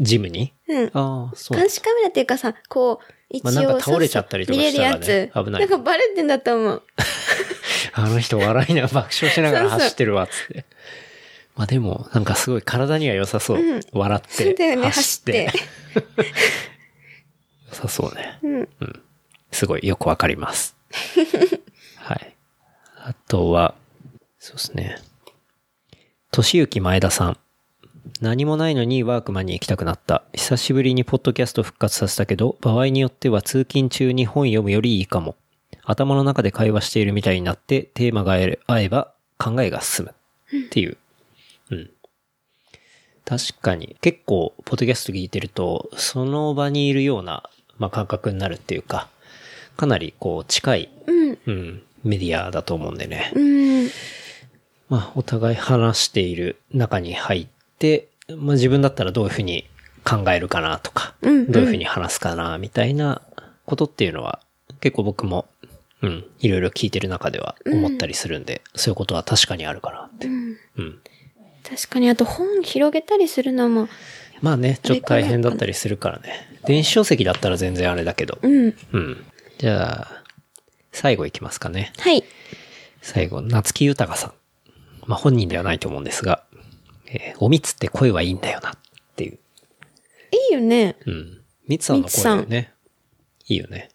[0.00, 0.52] ジムに？
[0.68, 0.90] うん。
[0.94, 1.58] ああ、そう。
[1.58, 5.44] 監視カメラっていうかさ、こう、一応、まあなんか倒れちゃったりとかしたらねそうそう見れるやつ。
[5.44, 6.82] 危ないなんかバレてんだと思う。
[7.92, 10.64] あの人笑いな爆笑しながら走ってるわ、つって。
[11.56, 13.58] まあでも、なんかすごい体には良さそう。
[13.58, 14.44] うん笑って。
[14.44, 15.52] そうだよね、走ってて。。
[17.70, 18.38] 良さそうね。
[18.42, 19.02] うん。
[19.50, 20.76] すごいよくわかります。
[21.96, 22.34] はい。
[22.96, 23.74] あとは、
[24.38, 24.98] そうですね。
[26.30, 27.38] としゆき前田さん。
[28.20, 30.24] 何もないのにワークマンに行きたくなった。
[30.34, 35.36] 久しぶりにポッドキャスト復活させたけど、場合によっては通勤中に本読むよりいいかも。
[35.84, 38.34] 頭の中で会話しているみたいになって、テーマが
[38.66, 40.14] 合えば考えが進む。
[40.66, 40.98] っていう。
[43.30, 43.38] うん。
[43.38, 47.42] 確かに、結構、ポッドキャスト聞いてると、その場にいるような、
[47.78, 49.08] まあ、感覚になるっていうか、
[49.76, 51.38] かなりこう近い、うん。
[51.46, 53.32] うん、メディアだと思うんでね。
[53.34, 53.90] うん。
[54.88, 57.46] まあ、お互い話している中に入っ
[57.78, 59.68] て、まあ自分だったらどういうふうに
[60.04, 63.22] 考えるかなとか、うんうんどういうふうに話すかな、みたいな
[63.66, 64.40] ことっていうのは、
[64.80, 65.46] 結構僕も、
[66.02, 70.26] うん、いろいろ聞いてる中では思ったりするんで、そういうことは確かにあるかなって。
[70.26, 70.56] うん。
[71.68, 73.88] 確かに、あと本広げたりするのも、
[74.42, 76.46] まあね、ちょっと大変だったりするからね。
[76.66, 78.38] 電子書籍だったら全然あれだけど。
[78.42, 78.74] うん。
[78.92, 79.24] うん。
[79.58, 80.22] じゃあ、
[80.92, 81.92] 最後いきますかね。
[81.98, 82.22] はい。
[83.00, 84.32] 最後、夏木豊さん。
[85.06, 86.44] まあ、本人ではないと思うんですが、
[87.06, 88.72] えーおみつって声はいいんだよなっ
[89.16, 89.38] ていう。
[90.32, 90.96] いいよね。
[91.06, 91.40] うん。
[91.66, 92.72] みつさんの声はね、
[93.48, 93.88] いいよね。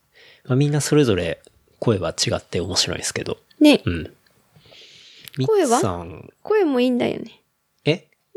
[0.45, 1.41] まあ、みんなそれぞれ
[1.79, 3.37] 声は違って面白いですけど。
[3.59, 3.81] ね。
[3.85, 4.13] うん。
[5.37, 5.77] み声は？
[5.77, 7.40] つさん、声もいいんだよね。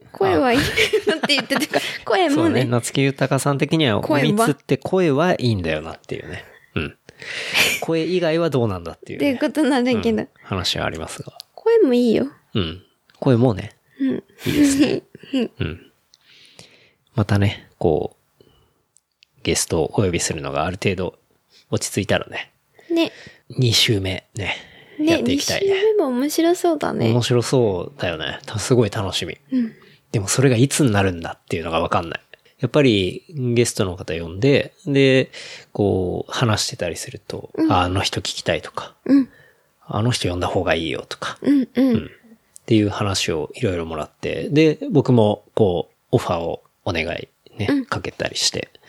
[0.03, 0.64] え声はいいな
[1.16, 2.70] って言ってたから、声もそうね、ね。
[2.70, 6.45] 夏木豊さん的には、おみつって声はいいんだよなっていうね。
[6.74, 6.97] うん。
[7.80, 9.32] 声以外はどうなんだっていう、ね。
[9.32, 11.32] っていうことなんだけど、うん話はありますが。
[11.55, 12.26] 声もいいよ。
[12.55, 12.82] うん。
[13.20, 14.09] 声もね、うん。
[14.47, 15.03] いいですね。
[15.59, 15.92] うん。
[17.14, 18.45] またね、こう、
[19.42, 21.18] ゲストをお呼びするのがある程度
[21.70, 22.53] 落ち着いたらね、
[22.90, 23.12] ね。
[23.59, 24.57] 2週目ね、
[24.99, 25.74] ね、やってい2週きたいね。
[25.97, 27.22] 目も面白そうだね面。
[27.22, 28.40] 白そうだよね。
[28.47, 29.36] たすごい楽しみ。
[29.53, 29.72] うん。
[30.15, 32.21] でもそれがいつになるんだっていうのがわかんない。
[32.61, 35.33] やっぱりゲストの方呼んで、で、
[35.73, 39.29] こう話してたりすると、ああの人聞きたいとか、うん。
[39.85, 41.69] あの人呼んだ方がいいよとか、うん。
[41.75, 41.97] うん。
[42.07, 42.09] っ
[42.65, 48.81] ていう話をいろいろもらって、で、僕もこう、オファーをお願いね、かけたりして、っ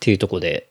[0.00, 0.68] ていうとこで、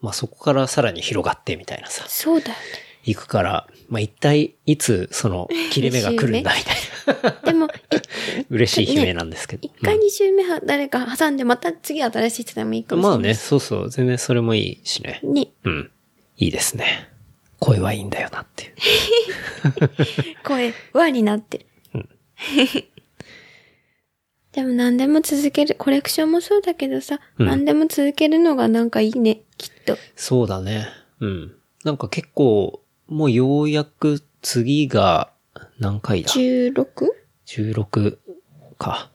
[0.00, 2.56] まあそこからさらに広がってみたいなさ、そうだよ
[3.04, 7.36] 行くから、まあ一体いつその切れ目が来るんだみたいな、ね。
[7.44, 7.97] でも、い
[8.50, 9.60] 嬉しい悲鳴なんですけど。
[9.62, 13.34] 一回二週目は誰か挟んで、また次新しい人でもいいかうんまあね、もしれない。
[13.36, 15.20] そうそう、全然それもいいしね。
[15.22, 15.48] ね。
[15.64, 15.90] うん。
[16.36, 17.08] いいですね。
[17.60, 18.72] 声はいいんだよなっていう。
[20.46, 21.66] 声、輪になってる。
[24.52, 29.96] でも何でも続ける、コレクションもそうだけどさ、うん何でも続けるのがなんかいいね、きっと。
[30.16, 30.88] そうだね。
[31.20, 31.54] うん。
[31.84, 35.32] なんか結構、もうようやく次が
[35.78, 36.84] 何回だ？16?
[37.48, 38.18] 16
[38.78, 39.10] か。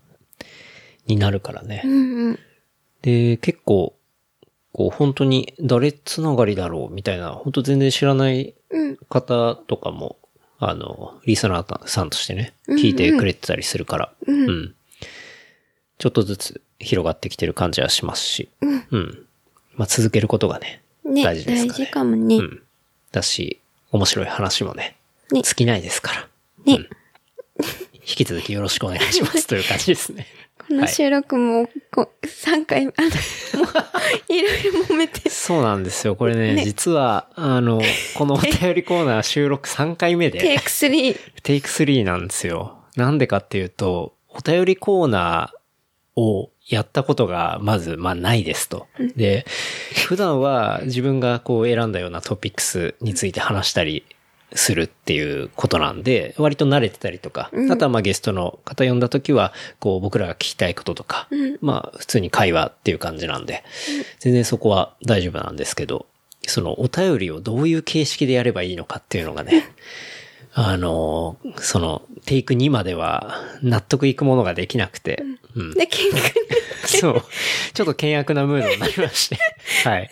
[1.05, 1.87] になるからねう。
[1.87, 2.39] んうん。
[3.01, 3.95] で、結構、
[4.71, 8.97] こう本当に誰つながりだろうみたいな、本当全然知らないうん。
[9.09, 10.17] 方とかも、
[10.59, 14.75] あの、リスナーさんとしてね、聞いてくれてたりするから、うん。
[15.99, 19.25] ちょっとずつ広がってきてる感じはしますし、うん。
[19.75, 22.37] まあ続けることがね、ね、大大事ですかね事かもね。
[22.37, 22.63] うん。
[23.11, 23.59] だし、
[23.91, 24.95] 面白い話もね、
[25.31, 26.21] ね尽きないですから。
[26.65, 26.89] ねうん
[28.07, 30.27] 引き続きよろしくお願いしますという感じですね。
[30.67, 33.69] この収録も、こう、3回、あの、も
[34.29, 35.29] う、いろいろ揉めて。
[35.29, 36.15] そうなんですよ。
[36.15, 37.81] これね、ね実は、あの、
[38.15, 41.19] このお便りコーナー収録3回目で、テイク3。
[41.43, 42.77] テイク3なんですよ。
[42.95, 48.87] なんでかっていうと、お便りコーナーをやったことがまず、まあないですと。
[49.15, 49.45] で、
[50.07, 54.05] 普段は自分がこう選んだようなトピックスについて話したり
[54.55, 61.27] するっていうことなんで、割と慣れてたりとか、あとはまあゲストの方呼んだ時は、こう僕らが聞きたいこととか、
[61.61, 63.63] まあ普通に会話っていう感じなんで、
[64.19, 66.05] 全然そこは大丈夫なんですけど、
[66.45, 69.63] そのお便りをどういう形式でやればいいのかっていうのがね、
[70.55, 75.23] あの、その、テイク2までは納得いくものができなくて、
[75.55, 75.73] うん。
[75.73, 76.53] で、喧嘩に
[76.85, 77.23] そう。
[77.73, 79.37] ちょっと険悪なムードになりまして。
[79.83, 80.09] はい。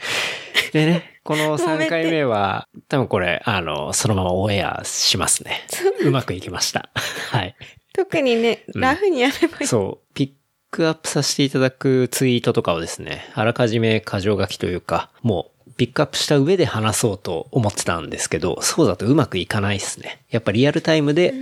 [0.72, 5.66] でね、この3回目は、多分これ、あの、そのままオンエアしますね。
[6.00, 6.90] うまくいきました。
[7.30, 7.56] はい。
[7.92, 9.66] 特にね、ラフにやればいい。
[9.66, 10.30] そう、ピッ
[10.70, 20.20] クアップさせていただくツイートとかをですね、あらかじめ箇条書きというか、もう、ピックアップした上で話そうと思ってたんですけど、そうだとうまくいかないですね。
[20.30, 21.34] やっぱリアルタイムで、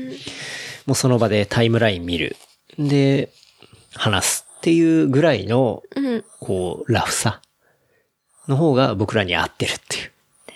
[0.87, 2.37] もうその場でタイムライン見る。
[2.79, 3.31] で、
[3.95, 6.25] 話すっていうぐらいの、うん。
[6.41, 7.41] こう、ラフさ
[8.49, 10.13] の方が僕らに合ってるっていう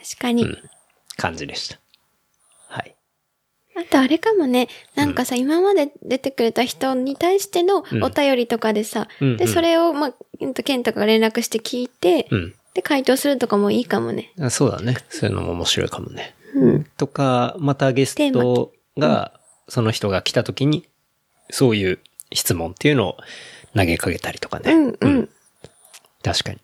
[0.08, 0.46] 確かに。
[1.16, 1.78] 感じでした。
[2.68, 2.94] はい。
[3.76, 12.54] あとあれかもね、なんかさ、今まで出てくれた人に対してのうんお便りとかでさ、うんうんで、それを、まあ、ケンとかが連絡して聞いて、うん。
[12.74, 14.32] で、回答するとかもいいかもね。
[14.40, 14.96] あそうだね。
[15.08, 16.34] そういうのも面白いかもね。
[16.54, 16.84] うん。
[16.96, 19.32] とか、またゲストが、
[19.68, 20.86] その人が来た時に、
[21.50, 21.98] そういう
[22.32, 23.16] 質問っていうのを
[23.74, 24.72] 投げかけたりとかね。
[24.72, 25.28] うん、うん。
[26.22, 26.58] 確かに。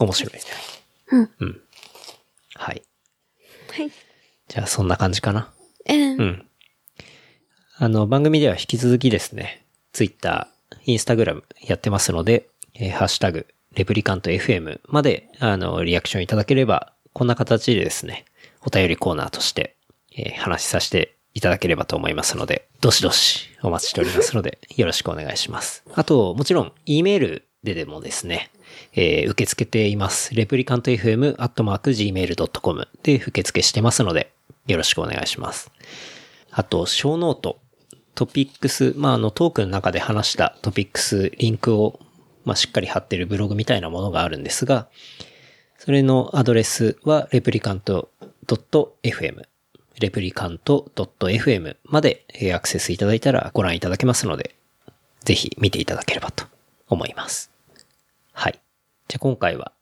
[0.00, 0.40] 面白いね。
[1.12, 1.30] うん。
[1.40, 1.60] うん。
[2.54, 2.82] はい。
[3.72, 3.90] はい。
[4.48, 5.52] じゃあそんな感じかな。
[5.88, 6.16] うん。
[6.16, 6.46] うん。
[7.76, 18.24] あの、番組では引き続きですね、ツイッター、インスタグラムやってますので、えーハッシュタグ、レプリカント FM まで、あの、リアクションいただければ、こんな形でですね、
[18.64, 19.76] お便りコーナーとして、
[20.16, 25.82] えー話しさせていただければと思いますので、どしどしお待ちしておりますので、よろしくお願いします。
[25.94, 28.50] あと、もちろん、E メールででもですね、
[28.94, 30.34] えー受け付けています。
[30.34, 34.32] レプリカント FM アットマーク Gmail.com で受付してますので、
[34.66, 35.70] よろしくお願いします。
[36.50, 37.60] あと、ショーノート、
[38.14, 42.00] トピックス、まあ、あの、トークの中で話したトピックス、リンクを、
[42.44, 44.88] まあ、しっかり貼ってるブログみたいなものがあるんですが、
[45.78, 48.10] それのアドレスは、レプリカント
[48.46, 49.42] .fm、
[50.00, 54.54] レプリカント .fm までアクセスいただいたらご覧いただけますので、
[55.24, 56.44] ぜひ見ていただければと
[56.88, 57.50] 思います。
[58.32, 58.60] はい。
[59.10, 59.72] じゃあ今回は、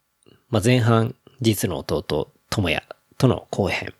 [0.48, 2.82] まあ、前半、実の弟、智也
[3.18, 3.92] との後編。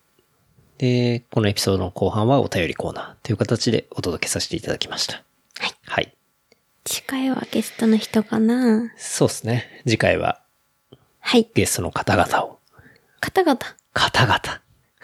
[0.79, 5.23] で、このエピソードの後半はお便りコーナーという形でお届けさせていただきました。
[5.59, 5.75] はい。
[5.85, 6.17] はい。
[6.87, 8.91] 次回はゲストの人かな？
[8.97, 9.83] そうですね。
[9.85, 10.41] 次回は
[11.21, 11.47] はい。
[11.53, 12.59] ゲストの方々を、
[13.21, 13.59] 方々。
[13.93, 14.63] 方々、は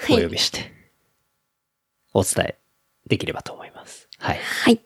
[0.09, 0.72] いお呼びして、
[2.14, 2.59] お伝え
[3.06, 4.09] できればと思います。
[4.16, 4.38] はい。
[4.38, 4.80] はい。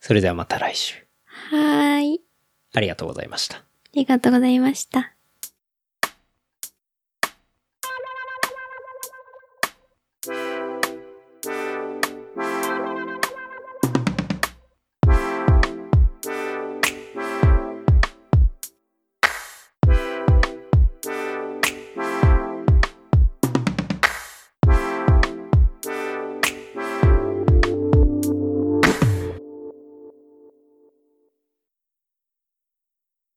[0.00, 0.96] それではまた来週。
[1.24, 2.20] はーい。
[2.74, 3.62] ありがとうございました。
[3.94, 5.13] ありがとうございました。